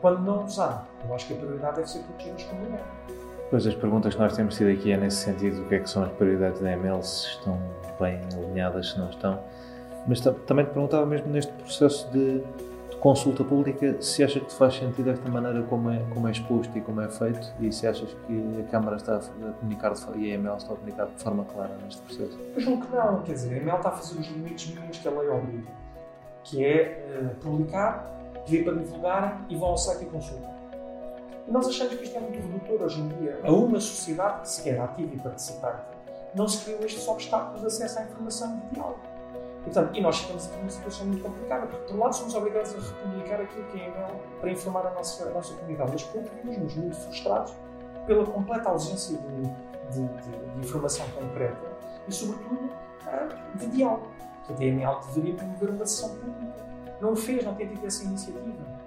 Quando 0.00 0.20
não 0.20 0.44
usar, 0.44 0.86
eu 1.06 1.14
acho 1.14 1.26
que 1.26 1.34
a 1.34 1.36
prioridade 1.36 1.76
deve 1.76 1.90
ser 1.90 2.00
proteger 2.00 2.34
os 2.34 2.42
comunidades. 2.44 3.23
Pois 3.50 3.66
as 3.66 3.74
perguntas 3.74 4.14
que 4.14 4.20
nós 4.20 4.34
temos 4.34 4.56
tido 4.56 4.70
aqui 4.70 4.92
é 4.92 4.96
nesse 4.96 5.18
sentido, 5.18 5.62
o 5.62 5.68
que 5.68 5.76
é 5.76 5.78
que 5.80 5.88
são 5.88 6.02
as 6.02 6.12
prioridades 6.12 6.60
da 6.60 6.72
ML, 6.72 7.02
se 7.02 7.28
estão 7.28 7.60
bem 8.00 8.20
alinhadas, 8.34 8.90
se 8.90 8.98
não 8.98 9.10
estão. 9.10 9.38
Mas 10.06 10.20
também 10.20 10.64
te 10.64 10.72
perguntava 10.72 11.06
mesmo 11.06 11.28
neste 11.28 11.52
processo 11.52 12.10
de 12.10 12.42
consulta 13.04 13.44
pública, 13.44 14.00
se 14.00 14.24
achas 14.24 14.42
que 14.42 14.52
faz 14.54 14.76
sentido 14.76 15.10
esta 15.10 15.28
maneira 15.28 15.62
como 15.64 15.90
é, 15.90 16.02
como 16.12 16.26
é 16.26 16.30
exposto 16.30 16.76
e 16.76 16.80
como 16.80 17.02
é 17.02 17.08
feito 17.10 17.52
e 17.60 17.70
se 17.70 17.86
achas 17.86 18.08
que 18.26 18.60
a 18.60 18.70
Câmara 18.70 18.96
está 18.96 19.16
a 19.16 19.52
comunicar 19.60 19.92
de, 19.92 20.18
e 20.18 20.32
a 20.32 20.34
EML 20.34 20.56
está 20.56 20.72
a 20.72 20.76
comunicar 20.76 21.06
de 21.08 21.22
forma 21.22 21.44
clara 21.44 21.76
neste 21.84 22.00
processo? 22.00 22.38
Eu 22.54 22.60
julgo 22.62 22.86
que 22.86 22.96
não, 22.96 23.22
quer 23.22 23.34
dizer, 23.34 23.52
a 23.52 23.56
EML 23.58 23.76
está 23.76 23.90
a 23.90 23.92
fazer 23.92 24.18
os 24.18 24.26
limites 24.28 24.74
mínimos 24.74 24.96
que 24.96 25.06
a 25.06 25.10
lei 25.10 25.28
obriga, 25.28 25.70
que 26.44 26.64
é 26.64 27.06
uh, 27.20 27.34
publicar, 27.44 28.10
pedir 28.46 28.64
para 28.64 28.72
divulgarem 28.72 29.32
e 29.50 29.56
vão 29.56 29.68
ao 29.68 29.76
site 29.76 30.04
e 30.04 30.06
consultam. 30.06 30.53
E 31.46 31.50
nós 31.50 31.68
achamos 31.68 31.94
que 31.94 32.04
isto 32.04 32.16
é 32.16 32.20
muito 32.20 32.38
redutor 32.38 32.82
hoje 32.82 33.00
em 33.00 33.08
dia. 33.08 33.40
A 33.44 33.52
uma 33.52 33.78
sociedade 33.80 34.42
que 34.42 34.48
se 34.48 34.62
quer 34.62 34.80
ativa 34.80 35.14
e 35.14 35.18
participante, 35.18 35.82
não 36.34 36.48
se 36.48 36.64
criam 36.64 36.80
estes 36.80 37.06
obstáculos 37.06 37.60
de 37.60 37.66
acesso 37.66 37.98
à 37.98 38.02
informação 38.02 38.62
e 38.70 38.74
diálogo. 38.74 39.00
Portanto, 39.62 39.96
e 39.96 40.00
nós 40.02 40.18
ficamos 40.18 40.46
aqui 40.46 40.56
numa 40.58 40.70
situação 40.70 41.06
muito 41.06 41.22
complicada, 41.22 41.66
porque, 41.66 41.86
por 41.86 41.96
um 41.96 42.00
lado, 42.00 42.14
somos 42.14 42.34
obrigados 42.34 42.74
a 42.74 42.78
republicar 42.78 43.40
aquilo 43.40 43.64
que 43.68 43.80
é 43.80 43.88
e-mail 43.88 44.20
para 44.40 44.50
informar 44.50 44.86
a 44.86 44.90
nossa, 44.90 45.24
a 45.24 45.30
nossa 45.30 45.54
comunidade, 45.54 45.90
mas, 45.92 46.02
por 46.02 46.18
outro, 46.18 46.32
vimos 46.44 46.74
muito 46.74 46.96
frustrados 46.96 47.54
pela 48.06 48.26
completa 48.26 48.68
ausência 48.68 49.16
de, 49.16 49.42
de, 49.90 50.22
de, 50.22 50.52
de 50.54 50.60
informação 50.60 51.06
concreta 51.10 51.66
e, 52.06 52.12
sobretudo, 52.12 52.68
de 53.54 53.66
diálogo. 53.68 54.08
A 54.48 54.52
DML 54.52 55.00
deveria 55.06 55.34
promover 55.34 55.70
uma 55.70 55.86
sessão 55.86 56.10
pública. 56.10 56.64
Não 57.00 57.12
o 57.12 57.16
fez, 57.16 57.42
não 57.44 57.54
tem 57.54 57.68
tido 57.68 57.86
essa 57.86 58.04
iniciativa. 58.04 58.83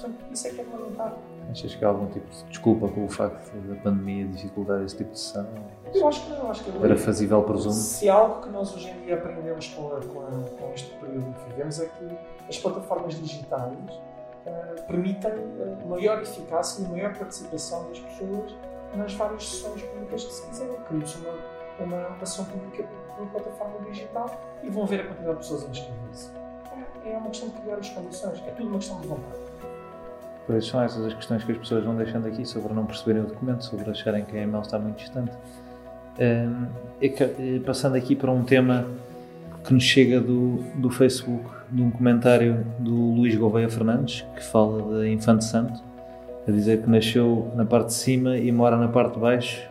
Portanto, 0.00 0.32
isso 0.32 0.48
é 0.48 0.50
que 0.50 0.60
é 0.62 0.64
lamentável. 0.64 1.18
Achas 1.50 1.74
que 1.74 1.84
há 1.84 1.88
algum 1.88 2.06
tipo 2.06 2.26
de 2.30 2.44
desculpa 2.44 2.88
pelo 2.88 3.08
facto 3.08 3.52
da 3.52 3.74
pandemia 3.82 4.26
dificultar 4.28 4.82
esse 4.82 4.96
tipo 4.96 5.10
de 5.10 5.18
sessão? 5.18 5.46
Eu 5.92 6.08
acho 6.08 6.24
que 6.24 6.30
não, 6.30 6.50
acho 6.50 6.64
que 6.64 6.84
Era 6.84 6.96
fazível, 6.96 7.42
presumo. 7.42 7.74
Se 7.74 8.08
algo 8.08 8.40
que 8.40 8.48
nós 8.48 8.74
hoje 8.74 8.88
em 8.88 9.00
dia 9.04 9.16
aprendemos 9.16 9.68
com, 9.68 9.88
a, 9.88 10.00
com, 10.00 10.20
a, 10.20 10.58
com 10.58 10.72
este 10.74 10.90
período 10.96 11.34
que 11.34 11.50
vivemos 11.50 11.80
é 11.80 11.86
que 11.86 12.18
as 12.48 12.58
plataformas 12.58 13.14
digitais 13.14 13.74
uh, 14.46 14.82
permitem 14.86 15.32
uh, 15.32 15.88
maior 15.88 16.22
eficácia 16.22 16.82
e 16.82 16.88
maior 16.88 17.14
participação 17.16 17.88
das 17.88 17.98
pessoas 17.98 18.54
nas 18.94 19.12
várias 19.14 19.48
sessões 19.48 19.82
públicas 19.82 20.24
que 20.24 20.32
se 20.32 20.46
quiserem. 20.46 20.76
Cria-se 20.88 21.18
uma, 21.80 22.06
uma, 22.08 22.26
sessão 22.26 22.44
pública 22.46 22.88
por 23.16 23.26
plataforma 23.28 23.90
digital 23.90 24.30
e 24.62 24.70
vão 24.70 24.86
ver 24.86 25.00
a 25.00 25.06
quantidade 25.08 25.32
de 25.32 25.38
pessoas 25.38 25.64
a 25.64 25.68
inscrever-se. 25.68 26.30
É, 27.04 27.12
é 27.12 27.18
uma 27.18 27.28
questão 27.28 27.48
de 27.50 27.60
criar 27.60 27.76
as 27.76 27.88
condições, 27.90 28.42
é 28.46 28.50
tudo 28.52 28.68
uma 28.68 28.78
questão 28.78 29.00
de 29.00 29.08
vontade. 29.08 29.50
São 30.60 30.82
essas 30.82 31.04
as 31.06 31.14
questões 31.14 31.44
que 31.44 31.52
as 31.52 31.58
pessoas 31.58 31.84
vão 31.84 31.96
deixando 31.96 32.26
aqui 32.26 32.46
sobre 32.46 32.72
não 32.72 32.86
perceberem 32.86 33.22
o 33.22 33.26
documento, 33.26 33.64
sobre 33.64 33.88
acharem 33.90 34.24
que 34.24 34.36
a 34.36 34.42
EML 34.42 34.60
está 34.60 34.78
muito 34.78 34.98
distante. 34.98 35.32
Um, 36.18 36.66
e, 37.00 37.60
passando 37.60 37.96
aqui 37.96 38.14
para 38.14 38.30
um 38.30 38.42
tema 38.42 38.86
que 39.64 39.72
nos 39.72 39.82
chega 39.82 40.20
do, 40.20 40.56
do 40.74 40.90
Facebook, 40.90 41.48
de 41.70 41.82
um 41.82 41.90
comentário 41.90 42.66
do 42.78 42.94
Luís 42.94 43.36
Gouveia 43.36 43.68
Fernandes, 43.68 44.24
que 44.34 44.42
fala 44.42 45.02
de 45.02 45.10
Infante 45.10 45.44
Santo, 45.44 45.80
a 46.46 46.50
dizer 46.50 46.82
que 46.82 46.90
nasceu 46.90 47.50
na 47.54 47.64
parte 47.64 47.88
de 47.88 47.94
cima 47.94 48.36
e 48.36 48.50
mora 48.50 48.76
na 48.76 48.88
parte 48.88 49.14
de 49.14 49.20
baixo, 49.20 49.62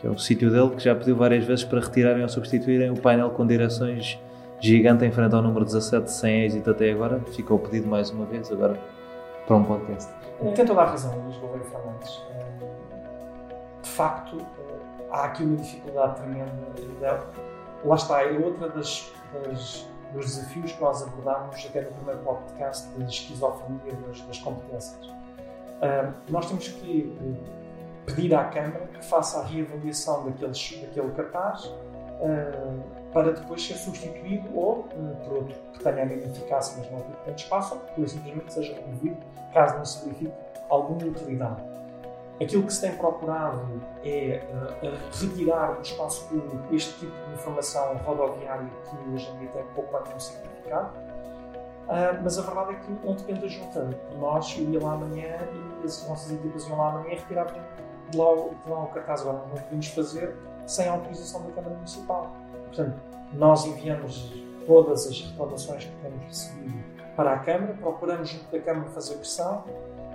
que 0.00 0.06
é 0.06 0.10
o 0.10 0.18
sítio 0.18 0.50
dele, 0.50 0.70
que 0.70 0.82
já 0.82 0.94
pediu 0.94 1.16
várias 1.16 1.44
vezes 1.44 1.64
para 1.64 1.80
retirarem 1.80 2.22
ou 2.22 2.28
substituírem 2.28 2.90
o 2.90 2.96
painel 2.96 3.30
com 3.30 3.46
direções 3.46 4.18
gigante 4.60 5.04
em 5.04 5.10
frente 5.10 5.34
ao 5.34 5.42
número 5.42 5.64
17, 5.64 6.10
sem 6.10 6.44
êxito 6.44 6.70
até 6.70 6.90
agora. 6.90 7.20
Ficou 7.32 7.58
pedido 7.58 7.88
mais 7.88 8.10
uma 8.10 8.26
vez, 8.26 8.50
agora 8.52 8.78
para 9.46 9.56
um 9.56 9.64
podcast. 9.64 10.12
Tem 10.54 10.66
toda 10.66 10.80
a 10.80 10.84
razão, 10.86 11.18
Luís 11.22 11.36
Gouveia 11.36 11.64
Fernandes. 11.64 12.22
De 13.82 13.88
facto, 13.88 14.38
há 15.10 15.24
aqui 15.24 15.42
uma 15.42 15.56
dificuldade 15.56 16.16
tremenda. 16.16 16.50
Lá 17.84 17.96
está, 17.96 18.22
é 18.22 18.38
outra 18.38 18.68
das, 18.68 19.12
das, 19.32 19.86
dos 20.12 20.26
desafios 20.26 20.72
que 20.72 20.80
nós 20.80 21.02
abordámos 21.02 21.66
até 21.66 21.82
no 21.82 21.90
primeiro 21.92 22.20
podcast 22.20 22.88
de 22.90 23.04
esquizofrenia 23.04 23.92
das, 24.06 24.20
das 24.22 24.38
competências. 24.38 25.06
Uh, 25.06 26.12
nós 26.28 26.46
temos 26.46 26.68
que 26.68 27.16
pedir 28.06 28.34
à 28.34 28.44
Câmara 28.44 28.86
que 28.86 29.04
faça 29.04 29.40
a 29.40 29.44
reavaliação 29.44 30.24
daqueles, 30.24 30.78
daquele 30.82 31.10
cartaz 31.12 31.64
uh, 31.64 32.99
para 33.12 33.32
depois 33.32 33.66
ser 33.66 33.74
substituído 33.74 34.48
ou 34.56 34.84
por 35.24 35.32
outro 35.34 35.54
que 35.72 35.82
tenha 35.82 36.02
a 36.02 36.06
mesma 36.06 36.30
eficácia, 36.30 36.76
mas 36.78 36.90
não 36.90 36.98
ocupe 36.98 37.16
tanto 37.24 37.38
espaço, 37.38 37.74
ou 37.74 37.80
que 37.80 38.08
simplesmente 38.08 38.52
seja 38.52 38.74
removido 38.74 39.18
caso 39.52 39.76
não 39.76 39.84
se 39.84 40.04
verifique 40.04 40.32
alguma 40.68 41.04
utilidade. 41.04 41.62
Aquilo 42.40 42.62
que 42.62 42.72
se 42.72 42.80
tem 42.80 42.96
procurado 42.96 43.82
é 44.02 44.42
uh, 44.82 45.20
retirar 45.20 45.74
do 45.74 45.82
espaço 45.82 46.26
público 46.28 46.74
este 46.74 46.98
tipo 46.98 47.12
de 47.26 47.34
informação 47.34 47.96
rodoviária 47.98 48.66
que 48.88 49.10
hoje 49.12 49.30
em 49.30 49.38
dia 49.40 49.48
tem 49.50 49.64
pouco 49.74 49.94
ou 49.94 50.02
nenhum 50.04 50.18
significado. 50.18 50.96
Uh, 50.96 52.22
mas 52.22 52.38
a 52.38 52.42
verdade 52.42 52.72
é 52.72 52.74
que 52.76 53.06
não 53.06 53.14
depende 53.14 53.40
da 53.40 53.48
junta. 53.48 53.90
Nós, 54.18 54.56
eu 54.56 54.70
ia 54.70 54.82
lá 54.82 54.94
amanhã 54.94 55.36
e 55.82 55.84
as 55.84 56.08
nossas 56.08 56.32
equipas 56.32 56.66
iam 56.66 56.78
lá 56.78 56.90
amanhã 56.90 57.10
retiravam 57.10 57.60
de 58.10 58.16
lá, 58.16 58.24
de 58.34 58.70
lá 58.70 58.84
o 58.84 58.86
cartaz. 58.86 59.20
Agora 59.20 59.38
não 59.46 59.62
podemos 59.62 59.88
fazer 59.88 60.34
sem 60.66 60.88
a 60.88 60.92
autorização 60.92 61.42
da 61.42 61.52
Câmara 61.52 61.74
Municipal. 61.74 62.32
Portanto, 62.70 63.00
nós 63.32 63.64
enviamos 63.66 64.32
todas 64.66 65.06
as 65.06 65.20
reclamações 65.20 65.84
que 65.84 65.96
temos 66.02 66.22
recebido 66.24 66.84
para 67.16 67.32
a 67.32 67.38
Câmara, 67.40 67.74
procuramos 67.74 68.28
junto 68.28 68.50
da 68.50 68.60
Câmara 68.60 68.88
fazer 68.90 69.16
pressão 69.16 69.64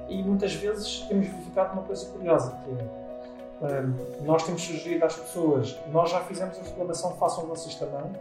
e 0.08 0.24
muitas 0.24 0.54
vezes 0.56 1.02
temos 1.02 1.28
verificado 1.28 1.74
uma 1.74 1.84
coisa 1.84 2.06
curiosa, 2.12 2.58
que 2.64 2.72
é, 2.72 3.82
um, 3.82 4.26
nós 4.26 4.44
temos 4.44 4.62
sugerido 4.62 5.06
às 5.06 5.16
pessoas, 5.16 5.78
nós 5.92 6.10
já 6.10 6.22
fizemos 6.22 6.58
a 6.58 6.62
reclamação, 6.62 7.16
façam 7.18 7.46
vocês 7.46 7.76
também, 7.76 8.12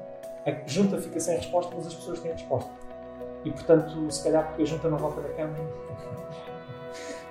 a 0.46 0.68
junta 0.68 1.00
fica 1.00 1.20
sem 1.20 1.36
resposta, 1.36 1.72
mas 1.74 1.86
as 1.86 1.94
pessoas 1.94 2.20
têm 2.20 2.32
resposta. 2.32 2.70
E 3.44 3.50
portanto, 3.50 4.10
se 4.10 4.24
calhar 4.24 4.46
porque 4.48 4.62
a 4.62 4.66
junta 4.66 4.88
não 4.88 4.98
vota 4.98 5.20
na 5.20 5.28
Câmara. 5.28 5.62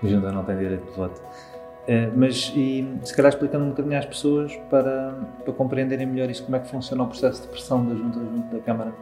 a 0.02 0.08
junta 0.08 0.32
não 0.32 0.44
tem 0.44 0.58
direito 0.58 0.86
de 0.86 0.92
voto. 0.92 1.22
Uh, 1.84 2.12
mas 2.16 2.54
e, 2.56 2.98
se 3.04 3.14
calhar 3.14 3.30
explicando 3.30 3.66
um 3.66 3.70
bocadinho 3.70 4.00
às 4.00 4.06
pessoas 4.06 4.56
para, 4.70 5.18
para 5.44 5.54
compreenderem 5.54 6.06
melhor 6.06 6.30
isso, 6.30 6.44
como 6.44 6.56
é 6.56 6.60
que 6.60 6.68
funciona 6.70 7.04
o 7.04 7.08
processo 7.08 7.42
de 7.42 7.50
pressão 7.50 7.86
da 7.86 7.94
junta 7.94 8.20
da 8.56 8.62
Câmara? 8.62 8.94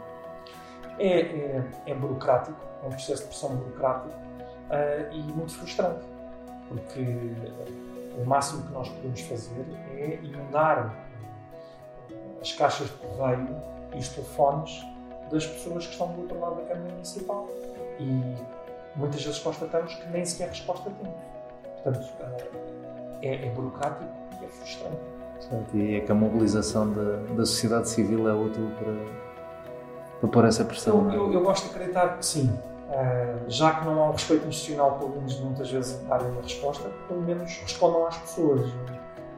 É, 0.97 1.19
é, 1.19 1.63
é 1.85 1.93
burocrático, 1.93 2.57
é 2.83 2.87
um 2.87 2.89
processo 2.89 3.21
de 3.23 3.27
pressão 3.27 3.55
burocrático 3.55 4.09
uh, 4.09 5.13
e 5.13 5.21
muito 5.33 5.53
frustrante, 5.53 6.03
porque 6.69 7.05
o 8.17 8.25
máximo 8.25 8.63
que 8.63 8.73
nós 8.73 8.89
podemos 8.89 9.21
fazer 9.21 9.65
é 9.95 10.19
inundar 10.23 10.93
as 12.41 12.51
caixas 12.53 12.87
de 12.87 12.93
correio 12.93 13.47
e 13.93 13.99
os 13.99 14.09
telefones 14.09 14.85
das 15.31 15.45
pessoas 15.45 15.85
que 15.85 15.93
estão 15.93 16.11
do 16.11 16.21
outro 16.21 16.39
lado 16.39 16.55
da 16.55 16.63
Câmara 16.63 16.91
Municipal. 16.91 17.47
E 17.99 18.35
muitas 18.95 19.23
vezes 19.23 19.39
constatamos 19.39 19.93
que 19.95 20.07
nem 20.09 20.25
sequer 20.25 20.49
resposta 20.49 20.89
temos. 20.89 21.30
Portanto, 21.83 22.05
uh, 22.19 22.61
é, 23.21 23.47
é 23.47 23.49
burocrático 23.51 24.11
e 24.41 24.45
é 24.45 24.47
frustrante. 24.47 24.97
Certo. 25.39 25.77
E 25.77 25.95
é 25.95 25.99
que 26.01 26.11
a 26.11 26.15
mobilização 26.15 26.91
da, 26.91 27.17
da 27.35 27.45
sociedade 27.45 27.89
civil 27.89 28.29
é 28.29 28.33
útil 28.33 28.69
para, 28.77 28.93
para 30.19 30.29
pôr 30.29 30.45
essa 30.45 30.63
pressão? 30.63 31.11
Eu, 31.11 31.25
eu, 31.25 31.33
eu 31.33 31.41
gosto 31.41 31.65
de 31.65 31.71
acreditar 31.71 32.17
que 32.17 32.25
sim. 32.25 32.47
Uh, 32.47 33.49
já 33.49 33.73
que 33.75 33.85
não 33.85 34.01
há 34.01 34.09
um 34.09 34.11
respeito 34.11 34.47
institucional, 34.47 34.99
pelo 34.99 35.11
menos 35.11 35.39
muitas 35.39 35.71
vezes 35.71 35.97
darem 36.07 36.29
uma 36.29 36.41
resposta, 36.41 36.89
pelo 37.07 37.21
menos 37.21 37.57
respondam 37.57 38.05
às 38.05 38.17
pessoas. 38.17 38.69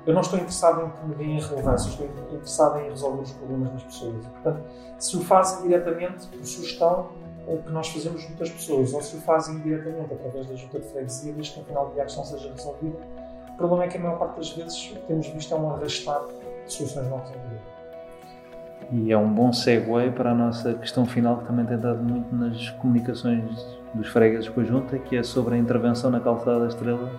Eu 0.05 0.13
não 0.13 0.21
estou 0.21 0.37
interessado 0.37 0.85
em 0.85 0.89
que 0.89 1.05
me 1.05 1.15
deem 1.15 1.39
relevância, 1.39 1.89
estou 1.89 2.05
interessado 2.05 2.79
em 2.79 2.89
resolver 2.89 3.21
os 3.21 3.31
problemas 3.31 3.71
das 3.71 3.83
pessoas. 3.83 4.25
Portanto, 4.25 4.63
se 4.99 5.17
o 5.17 5.21
fazem 5.21 5.67
diretamente 5.67 6.27
por 6.27 6.45
sugestão 6.45 7.09
é 7.22 7.22
que 7.45 7.71
nós 7.71 7.89
fazemos 7.89 8.21
junto 8.21 8.43
às 8.43 8.49
pessoas, 8.49 8.93
ou 8.93 9.01
se 9.01 9.15
o 9.15 9.19
fazem 9.19 9.59
diretamente 9.59 10.13
através 10.13 10.47
da 10.47 10.55
junta 10.55 10.79
de 10.79 10.87
freguesia, 10.87 11.33
desde 11.33 11.53
que 11.53 11.59
no 11.59 11.65
final 11.65 11.91
dia 11.91 12.01
a 12.01 12.05
questão 12.05 12.23
seja 12.23 12.51
resolvida, 12.51 12.97
o 13.53 13.57
problema 13.57 13.83
é 13.83 13.87
que 13.87 13.97
a 13.97 13.99
maior 13.99 14.17
parte 14.17 14.37
das 14.37 14.49
vezes 14.51 14.91
o 14.91 14.95
que 14.95 15.07
temos 15.07 15.27
visto 15.27 15.53
é 15.53 15.57
um 15.57 15.71
arrastar 15.71 16.21
de 16.65 16.73
soluções 16.73 17.07
não 17.07 17.17
resolvidas. 17.19 17.61
E 18.91 19.11
é 19.11 19.17
um 19.17 19.33
bom 19.33 19.51
segue 19.53 20.11
para 20.11 20.31
a 20.31 20.35
nossa 20.35 20.73
questão 20.73 21.05
final, 21.05 21.37
que 21.37 21.45
também 21.45 21.65
tem 21.65 21.77
dado 21.77 22.03
muito 22.03 22.35
nas 22.35 22.69
comunicações 22.71 23.43
dos 23.93 24.07
fregueses 24.07 24.49
com 24.49 24.61
a 24.61 24.63
Junta, 24.63 24.99
que 24.99 25.15
é 25.15 25.23
sobre 25.23 25.55
a 25.55 25.57
intervenção 25.57 26.11
na 26.11 26.19
Calçada 26.19 26.59
da 26.59 26.67
Estrela. 26.67 27.11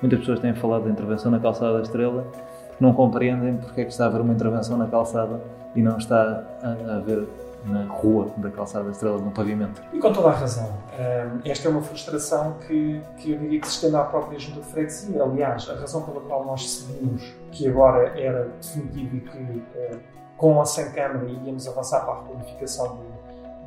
Muitas 0.00 0.20
pessoas 0.20 0.40
têm 0.40 0.54
falado 0.54 0.84
da 0.84 0.90
intervenção 0.90 1.30
na 1.30 1.40
Calçada 1.40 1.74
da 1.74 1.82
Estrela, 1.82 2.26
não 2.78 2.92
compreendem 2.92 3.56
porque 3.56 3.80
é 3.80 3.84
que 3.84 3.90
está 3.90 4.04
a 4.04 4.08
haver 4.08 4.20
uma 4.20 4.32
intervenção 4.32 4.76
na 4.76 4.86
calçada 4.86 5.40
e 5.74 5.82
não 5.82 5.96
está 5.96 6.44
a 6.62 6.96
haver 6.96 7.26
na 7.66 7.84
rua 7.86 8.30
da 8.36 8.50
Calçada 8.50 8.84
da 8.84 8.90
Estrela, 8.90 9.18
no 9.18 9.30
pavimento. 9.30 9.82
E 9.92 9.98
com 9.98 10.12
toda 10.12 10.28
a 10.28 10.32
razão. 10.32 10.72
Esta 11.44 11.68
é 11.68 11.70
uma 11.70 11.82
frustração 11.82 12.54
que, 12.66 13.00
que 13.18 13.32
eu 13.32 13.38
diria 13.38 13.60
que 13.60 13.66
se 13.66 13.74
estende 13.74 13.96
à 13.96 14.04
própria 14.04 14.38
Junta 14.38 14.60
de 14.60 14.66
Freguesia. 14.66 15.22
Aliás, 15.22 15.68
a 15.68 15.74
razão 15.74 16.02
pela 16.02 16.20
qual 16.20 16.44
nós 16.44 16.70
seguimos 16.70 17.34
que 17.50 17.68
agora 17.68 18.18
era 18.18 18.48
definitivo 18.60 19.16
e 19.16 19.20
que 19.20 19.64
eh, 19.74 19.98
com 20.36 20.60
a 20.60 20.66
sem 20.66 20.90
câmara 20.92 21.26
íamos 21.26 21.66
avançar 21.66 22.04
para 22.04 22.14
a 22.14 22.22
requalificação 22.22 22.98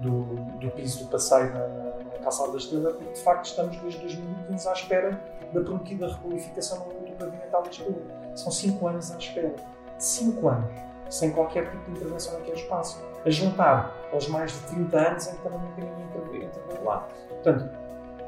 do, 0.01 0.10
do, 0.10 0.36
do 0.60 0.72
piso 0.72 1.03
do 1.03 1.10
passeio 1.10 1.53
na, 1.53 1.89
Calçada 2.22 2.51
da 2.51 2.58
Estrela, 2.58 2.91
porque 2.91 3.13
de 3.13 3.22
facto 3.22 3.46
estamos 3.46 3.77
desde 3.77 4.01
2015 4.01 4.68
à 4.68 4.74
espera 4.74 5.22
da 5.53 5.62
prometida 5.62 6.08
requalificação 6.08 6.79
do 6.79 7.15
pavimental 7.18 7.63
de 7.63 7.70
Lisboa. 7.70 8.01
São 8.36 8.51
5 8.51 8.88
anos 8.88 9.12
à 9.12 9.18
espera. 9.18 9.56
5 9.98 10.48
anos. 10.48 10.88
Sem 11.09 11.31
qualquer 11.31 11.69
tipo 11.69 11.83
de 11.85 11.91
intervenção 11.91 12.33
naquele 12.33 12.57
espaço. 12.57 13.01
A 13.25 13.29
juntar 13.29 13.95
aos 14.13 14.27
mais 14.27 14.51
de 14.51 14.59
30 14.59 14.97
anos 14.97 15.27
em 15.27 15.35
que 15.35 15.41
também 15.41 15.59
nunca 15.59 15.81
ninguém 15.81 16.47
interveio 16.47 16.83
lá. 16.83 17.07
Portanto, 17.27 17.69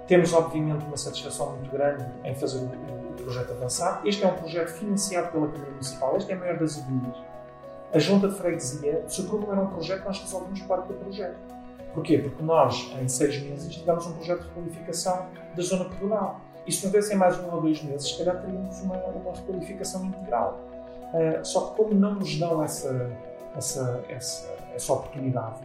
temos 0.08 0.34
obviamente 0.34 0.86
uma 0.86 0.98
satisfação 0.98 1.52
muito 1.52 1.72
grande 1.72 2.06
em 2.24 2.36
fazer 2.36 2.58
o, 2.60 3.14
projeto 3.24 3.52
avançar. 3.52 4.02
Este 4.04 4.24
é 4.24 4.28
um 4.28 4.34
projeto 4.34 4.70
financiado 4.70 5.32
pela 5.32 5.48
Câmara 5.48 5.72
Municipal, 5.72 6.18
este 6.18 6.32
é 6.32 6.36
a 6.36 6.40
maior 6.40 6.58
das 6.58 6.78
avenidas. 6.78 7.18
A 7.94 8.00
Junta 8.00 8.28
de 8.30 8.36
Freguesia, 8.36 9.04
se 9.08 9.22
o 9.22 9.26
problema 9.26 9.54
era 9.54 9.62
um 9.62 9.68
projeto, 9.68 10.06
nós 10.06 10.20
resolvemos 10.20 10.62
parte 10.62 10.88
do 10.88 10.94
projeto. 10.96 11.38
Porquê? 11.94 12.18
Porque 12.18 12.42
nós, 12.42 12.92
em 13.00 13.08
seis 13.08 13.42
meses, 13.42 13.74
tivemos 13.74 14.08
um 14.08 14.14
projeto 14.14 14.42
de 14.42 14.48
requalificação 14.48 15.28
da 15.56 15.62
zona 15.62 15.86
pedonal. 15.86 16.42
E 16.66 16.72
se 16.72 16.86
não 16.86 16.94
houvesse 16.94 17.16
mais 17.16 17.38
um 17.40 17.54
ou 17.54 17.62
dois 17.62 17.84
meses, 17.84 18.10
se 18.10 18.18
calhar 18.18 18.42
teríamos 18.42 18.80
uma, 18.82 18.96
uma 18.96 19.34
requalificação 19.34 20.06
integral. 20.06 20.60
Uh, 21.14 21.46
só 21.46 21.68
que 21.68 21.78
como 21.78 21.94
não 21.94 22.16
nos 22.16 22.38
dão 22.38 22.64
essa, 22.64 23.12
essa, 23.56 24.04
essa, 24.08 24.56
essa 24.74 24.94
oportunidade, 24.94 25.60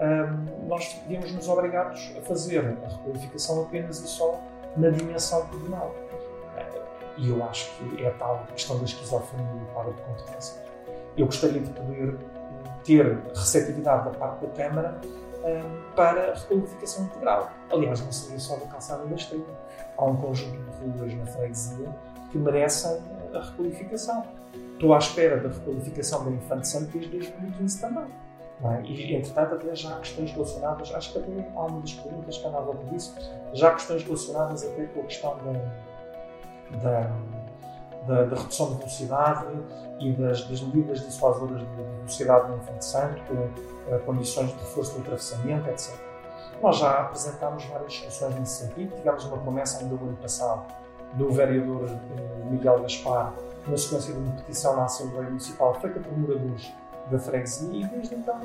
um, 0.00 0.68
nós 0.68 1.00
vimos 1.06 1.32
nos 1.32 1.48
obrigados 1.48 2.12
a 2.18 2.20
fazer 2.22 2.58
a 2.58 2.88
requalificação 2.88 3.62
apenas 3.62 4.00
e 4.00 4.06
só 4.08 4.40
na 4.76 4.90
dimensão 4.90 5.46
pedonal. 5.46 5.88
Uh, 5.88 7.18
e 7.18 7.30
eu 7.30 7.42
acho 7.44 7.70
que 7.76 8.04
é 8.04 8.08
a 8.08 8.12
tal 8.14 8.44
questão 8.52 8.78
da 8.78 8.84
esquizofrenia 8.84 9.62
e 9.62 9.72
quadro 9.72 9.92
de 9.94 10.02
competências. 10.02 10.60
Eu 11.16 11.26
gostaria 11.26 11.60
de 11.60 11.70
poder 11.70 12.18
ter 12.84 13.18
receptividade 13.34 14.04
da 14.04 14.10
parte 14.10 14.46
da 14.46 14.52
Câmara 14.52 15.00
um, 15.44 15.94
para 15.94 16.32
a 16.32 16.34
requalificação 16.34 17.04
integral. 17.04 17.50
Aliás, 17.70 18.00
não 18.00 18.12
seria 18.12 18.38
só 18.38 18.56
da 18.56 18.66
calçada 18.66 19.04
da 19.04 19.14
Estrela. 19.14 19.44
Há 19.96 20.04
um 20.04 20.16
conjunto 20.16 20.56
de 20.56 20.98
ruas 20.98 21.14
na 21.14 21.26
freguesia 21.26 21.88
que 22.30 22.38
merecem 22.38 22.98
a 23.34 23.40
requalificação. 23.40 24.24
Estou 24.82 24.96
à 24.96 24.98
espera 24.98 25.36
da 25.36 25.48
requalificação 25.48 26.24
da 26.24 26.32
Infante 26.32 26.66
Santo 26.66 26.90
desde 26.90 27.12
2015 27.12 27.80
também. 27.80 28.06
É? 28.64 28.82
E, 28.82 29.14
entretanto, 29.14 29.54
até 29.54 29.76
já 29.76 29.94
há 29.94 30.00
questões 30.00 30.32
relacionadas, 30.32 30.92
acho 30.92 31.12
que 31.12 31.18
até 31.18 31.52
há 31.54 31.60
uma 31.66 31.80
das 31.80 31.92
perguntas 31.92 32.36
que 32.36 32.46
andava 32.48 32.74
por 32.74 32.92
isso, 32.92 33.14
já 33.52 33.68
há 33.68 33.74
questões 33.74 34.02
relacionadas 34.02 34.64
até 34.64 34.86
com 34.86 35.00
a 35.02 35.04
questão 35.04 35.38
da, 35.38 36.78
da, 36.78 37.10
da, 38.08 38.24
da 38.24 38.36
redução 38.36 38.70
de 38.70 38.78
velocidade 38.78 39.46
e 40.00 40.12
das, 40.14 40.48
das 40.48 40.60
medidas 40.62 41.00
dissuasoras 41.00 41.60
de, 41.60 41.66
de 41.76 41.82
velocidade 41.98 42.50
no 42.50 42.56
Infante 42.56 42.84
Santo, 42.84 43.22
com 43.22 43.34
uh, 43.94 44.00
condições 44.00 44.48
de 44.48 44.58
reforço 44.58 44.94
do 44.94 45.02
atravessamento, 45.02 45.70
etc. 45.70 45.94
Nós 46.60 46.78
já 46.78 47.02
apresentámos 47.02 47.64
várias 47.66 47.94
soluções 47.94 48.34
nesse 48.34 48.66
sentido, 48.66 48.96
tivemos 48.96 49.24
uma 49.26 49.38
promessa 49.38 49.78
ainda 49.78 49.94
no 49.94 50.08
ano 50.08 50.16
passado 50.16 50.66
do 51.12 51.30
vereador 51.30 51.84
uh, 51.84 52.50
Miguel 52.50 52.80
Gaspar, 52.80 53.32
na 53.66 53.76
sequência 53.76 54.12
de 54.12 54.18
uma 54.18 54.32
petição 54.32 54.76
na 54.76 54.84
Assembleia 54.84 55.28
Municipal 55.28 55.74
feita 55.80 56.00
por 56.00 56.18
moradores 56.18 56.72
da 57.10 57.18
freguesia 57.18 57.86
e 57.86 57.88
desde 57.88 58.14
então, 58.14 58.40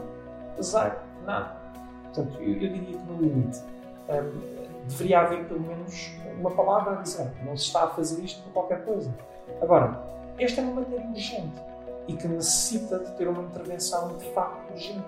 zero, 0.62 0.98
nada. 1.26 1.56
Portanto, 2.04 2.42
eu, 2.42 2.54
eu 2.54 2.60
diria 2.60 2.98
que 2.98 3.06
no 3.06 3.22
limite 3.22 3.62
um, 4.10 4.88
deveria 4.88 5.22
haver 5.22 5.46
pelo 5.46 5.62
menos 5.62 6.12
uma 6.40 6.52
palavra 6.52 7.00
a 7.00 7.02
dizer 7.02 7.32
não 7.44 7.56
se 7.58 7.66
está 7.66 7.84
a 7.84 7.88
fazer 7.90 8.24
isto 8.24 8.42
por 8.44 8.54
qualquer 8.54 8.86
coisa. 8.86 9.14
Agora, 9.62 10.02
esta 10.40 10.62
é 10.62 10.64
uma 10.64 10.82
matéria 10.82 11.08
urgente 11.08 11.62
e 12.08 12.14
que 12.14 12.28
necessita 12.28 13.00
de 13.00 13.12
ter 13.18 13.28
uma 13.28 13.44
intervenção 13.44 14.18
de 14.18 14.32
facto 14.34 14.72
urgente. 14.72 15.06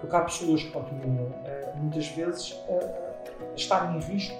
Porque 0.00 0.14
há 0.14 0.20
pessoas 0.20 0.62
que 0.62 0.70
continuam, 0.70 1.26
uh, 1.26 1.76
muitas 1.76 2.06
vezes, 2.08 2.52
uh, 2.52 3.52
a 3.52 3.54
estarem 3.54 3.96
em 3.96 4.00
risco 4.00 4.36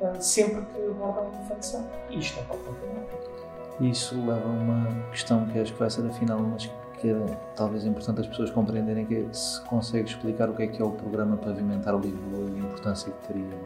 uh, 0.00 0.22
sempre 0.22 0.64
que 0.66 0.86
abordam 0.86 1.28
uma 1.30 1.42
infecção. 1.42 1.84
E 2.10 2.18
isto 2.18 2.36
não 2.36 2.46
pode 2.46 2.62
continuar. 2.62 3.33
Isso 3.80 4.14
leva 4.24 4.48
a 4.48 4.52
uma 4.52 5.10
questão 5.10 5.46
que 5.46 5.58
acho 5.58 5.72
que 5.72 5.78
vai 5.78 5.90
ser 5.90 6.06
a 6.06 6.10
final, 6.10 6.38
mas 6.38 6.70
que 7.00 7.10
é 7.10 7.38
talvez 7.56 7.84
importante 7.84 8.20
as 8.20 8.26
pessoas 8.26 8.50
compreenderem 8.50 9.04
que 9.04 9.28
se 9.32 9.60
consegue 9.62 10.08
explicar 10.08 10.48
o 10.48 10.54
que 10.54 10.62
é 10.62 10.66
que 10.68 10.80
é 10.80 10.84
o 10.84 10.90
programa 10.92 11.36
Pavimentar 11.36 11.96
Lisboa 11.96 12.50
e 12.50 12.54
a 12.54 12.58
importância 12.58 13.12
que 13.12 13.26
teria 13.26 13.58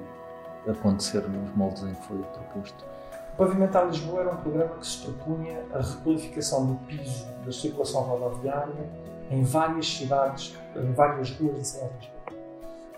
acontecer 0.69 1.21
nos 1.29 1.55
moldes 1.55 1.83
em 1.83 1.95
que 1.95 2.03
foi 2.07 2.19
proposto. 2.19 2.85
Pavimentar 3.37 3.87
Lisboa 3.87 4.23
era 4.23 4.33
um 4.33 4.37
programa 4.39 4.75
que 4.77 4.87
se 4.87 5.07
propunha 5.07 5.63
a 5.73 5.79
requalificação 5.79 6.67
do 6.67 6.75
piso 6.87 7.27
da 7.45 7.53
circulação 7.53 8.03
rodoviária 8.03 8.89
em 9.31 9.45
várias 9.45 9.87
cidades, 9.87 10.57
em 10.75 10.93
várias 10.93 11.31
ruas 11.33 11.53
de 11.53 11.59
Lisboa. 11.59 11.91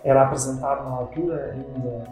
Era 0.03 0.23
apresentado 0.23 0.83
na 0.85 0.95
altura, 0.95 1.51
ainda 1.53 2.03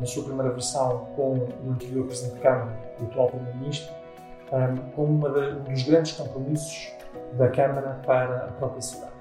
na 0.00 0.06
sua 0.06 0.24
primeira 0.24 0.50
versão, 0.50 1.06
com 1.14 1.34
o 1.64 1.70
anterior 1.70 2.06
Presidente 2.06 2.34
de 2.34 2.40
Câmara, 2.40 2.72
o 3.00 3.04
atual 3.04 3.28
Primeiro-Ministro, 3.28 3.94
como 4.94 5.26
um 5.26 5.62
dos 5.62 5.82
grandes 5.82 6.12
compromissos 6.12 6.92
da 7.34 7.48
Câmara 7.48 8.00
para 8.04 8.46
a 8.46 8.48
própria 8.52 8.80
cidade. 8.80 9.18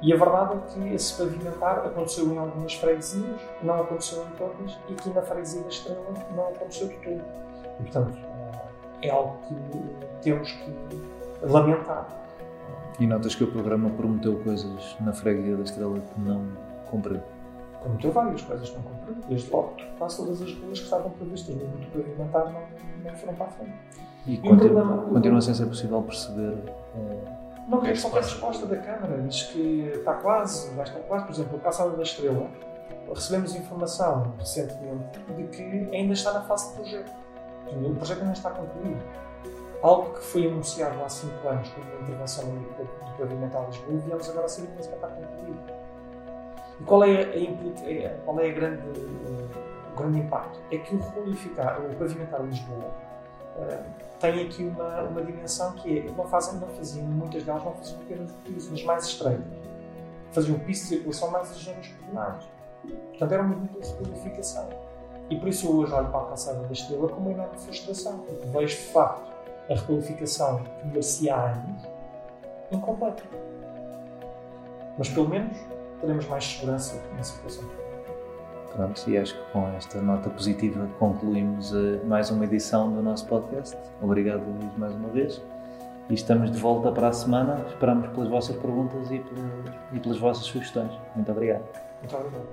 E 0.00 0.12
a 0.12 0.16
verdade 0.16 0.54
é 0.54 0.72
que 0.72 0.94
esse 0.94 1.16
pavimentar 1.16 1.78
aconteceu 1.78 2.32
em 2.32 2.38
algumas 2.38 2.74
freguesias, 2.74 3.40
não 3.62 3.80
aconteceu 3.80 4.24
em 4.24 4.36
todas, 4.36 4.78
e 4.88 4.92
aqui 4.92 5.10
na 5.10 5.22
freguesia 5.22 5.62
da 5.62 5.68
Estrela 5.68 6.14
não 6.36 6.48
aconteceu 6.48 6.88
de 6.88 6.96
tudo. 6.98 7.24
E, 7.80 7.82
portanto, 7.82 8.18
é 9.02 9.10
algo 9.10 9.36
que 9.48 9.56
temos 10.22 10.52
que 10.52 10.72
lamentar. 11.42 12.06
E 13.00 13.06
notas 13.06 13.34
que 13.34 13.42
o 13.42 13.50
programa 13.50 13.90
prometeu 13.90 14.38
coisas 14.40 14.96
na 15.00 15.12
freguesia 15.12 15.56
da 15.56 15.64
Estrela 15.64 15.98
que 15.98 16.20
não 16.20 16.46
cumpriu? 16.88 17.20
Prometeu 17.80 18.12
várias 18.12 18.42
coisas 18.42 18.70
que 18.70 18.76
não 18.76 18.82
cumpriu. 18.82 19.16
Desde 19.28 19.50
logo, 19.50 19.76
quase 19.98 20.16
todas 20.16 20.42
as 20.42 20.52
ruas 20.54 20.78
que 20.78 20.84
estavam 20.84 21.10
previstas 21.10 21.56
no 21.56 21.64
muito 21.66 21.90
pavimentar 21.90 22.52
não, 22.52 22.62
não 23.04 23.16
foram 23.16 23.34
para 23.34 23.46
a 23.46 23.50
frente. 23.50 23.74
E, 24.28 24.34
e 24.34 24.36
continua, 24.36 24.82
problema, 24.82 25.02
continua 25.04 25.40
sem 25.40 25.54
ser 25.54 25.66
possível 25.66 26.02
perceber. 26.02 26.58
É, 26.94 27.38
não 27.66 27.80
quer 27.80 27.98
qualquer 27.98 28.22
resposta 28.22 28.66
da 28.66 28.76
Câmara. 28.76 29.22
Diz 29.22 29.44
que 29.44 29.90
está 29.94 30.12
quase, 30.14 30.70
vai 30.74 30.84
estar 30.84 31.00
quase. 31.00 31.24
Por 31.24 31.32
exemplo, 31.32 31.56
a 31.56 31.60
Calçada 31.60 31.96
da 31.96 32.02
Estrela, 32.02 32.50
recebemos 33.14 33.56
informação 33.56 34.34
recentemente 34.38 35.18
de 35.34 35.44
que 35.44 35.62
ainda 35.94 36.12
está 36.12 36.34
na 36.34 36.42
fase 36.42 36.68
de 36.68 36.74
projeto. 36.76 37.12
O 37.72 37.94
projeto 37.94 38.20
ainda 38.20 38.32
está 38.34 38.50
concluído. 38.50 39.02
Algo 39.82 40.12
que 40.12 40.20
foi 40.20 40.46
anunciado 40.46 41.02
há 41.02 41.08
5 41.08 41.48
anos 41.48 41.68
como 41.70 41.86
uma 41.86 42.02
intervenção 42.02 42.44
do 42.44 43.18
pavimentar 43.18 43.66
Lisboa, 43.66 43.98
viemos 44.04 44.28
agora 44.28 44.44
a 44.44 44.48
saber 44.48 44.68
que 44.68 44.82
sequer 44.82 44.96
está 44.96 45.08
concluído. 45.08 45.60
E 46.80 46.84
qual 46.84 47.04
é, 47.04 47.22
a, 47.22 47.90
é, 47.90 48.20
qual 48.24 48.40
é 48.40 48.50
a 48.50 48.52
grande, 48.52 48.82
o 48.88 49.96
grande 49.96 50.18
impacto? 50.18 50.60
É 50.70 50.78
que 50.78 50.94
o, 50.94 50.98
o 50.98 51.96
pavimentar 51.96 52.42
Lisboa 52.44 53.07
tem 54.20 54.46
aqui 54.46 54.64
uma, 54.64 55.02
uma 55.02 55.22
dimensão 55.22 55.72
que 55.72 55.98
é, 55.98 56.10
não, 56.12 56.26
fazem, 56.26 56.58
não 56.58 56.68
faziam, 56.68 57.06
muitas 57.06 57.42
delas 57.44 57.64
não 57.64 57.72
faziam 57.74 58.00
apenas 58.02 58.32
mas 58.70 58.82
mais 58.84 59.04
estreitas. 59.06 59.46
Faziam 60.32 60.58
piso 60.60 60.82
de 60.82 60.88
circulação 60.88 61.30
mais 61.30 61.50
as 61.50 61.56
zonas 61.56 61.86
pedonais. 61.86 62.44
Portanto, 63.10 63.32
era 63.32 63.42
uma 63.42 63.54
dupla 63.54 63.80
requalificação. 63.84 64.68
E 65.30 65.36
por 65.36 65.48
isso 65.48 65.66
eu 65.66 65.76
hoje 65.76 65.92
olho 65.92 66.08
para 66.08 66.20
a 66.20 66.26
calçada 66.26 66.60
da 66.60 66.72
Estrela 66.72 67.08
com 67.08 67.20
uma 67.20 67.30
enorme 67.30 67.58
frustração, 67.58 68.18
porque 68.18 68.46
vejo 68.46 68.76
de 68.76 68.82
facto 68.92 69.30
a 69.70 69.74
requalificação 69.74 70.64
que 70.64 70.86
merecia 70.86 71.34
há 71.34 71.52
anos 71.52 71.82
incompleta. 72.70 73.22
Mas 74.96 75.08
pelo 75.08 75.28
menos 75.28 75.56
teremos 76.00 76.26
mais 76.26 76.44
segurança 76.44 77.00
na 77.16 77.22
situação. 77.22 77.87
Pronto, 78.78 79.10
e 79.10 79.18
acho 79.18 79.34
que 79.34 79.40
com 79.50 79.66
esta 79.70 80.00
nota 80.00 80.30
positiva 80.30 80.88
concluímos 81.00 81.72
uh, 81.72 82.00
mais 82.06 82.30
uma 82.30 82.44
edição 82.44 82.92
do 82.92 83.02
nosso 83.02 83.26
podcast. 83.26 83.76
Obrigado, 84.00 84.44
Luís, 84.44 84.70
mais 84.78 84.94
uma 84.94 85.08
vez. 85.08 85.42
E 86.08 86.14
estamos 86.14 86.52
de 86.52 86.58
volta 86.58 86.92
para 86.92 87.08
a 87.08 87.12
semana. 87.12 87.60
Esperamos 87.66 88.06
pelas 88.10 88.28
vossas 88.28 88.54
perguntas 88.54 89.10
e 89.10 89.18
pelas, 89.18 89.74
e 89.92 89.98
pelas 89.98 90.18
vossas 90.18 90.44
sugestões. 90.44 90.92
Muito 91.16 91.32
obrigado. 91.32 91.64
Muito 91.98 92.16
obrigado. 92.16 92.46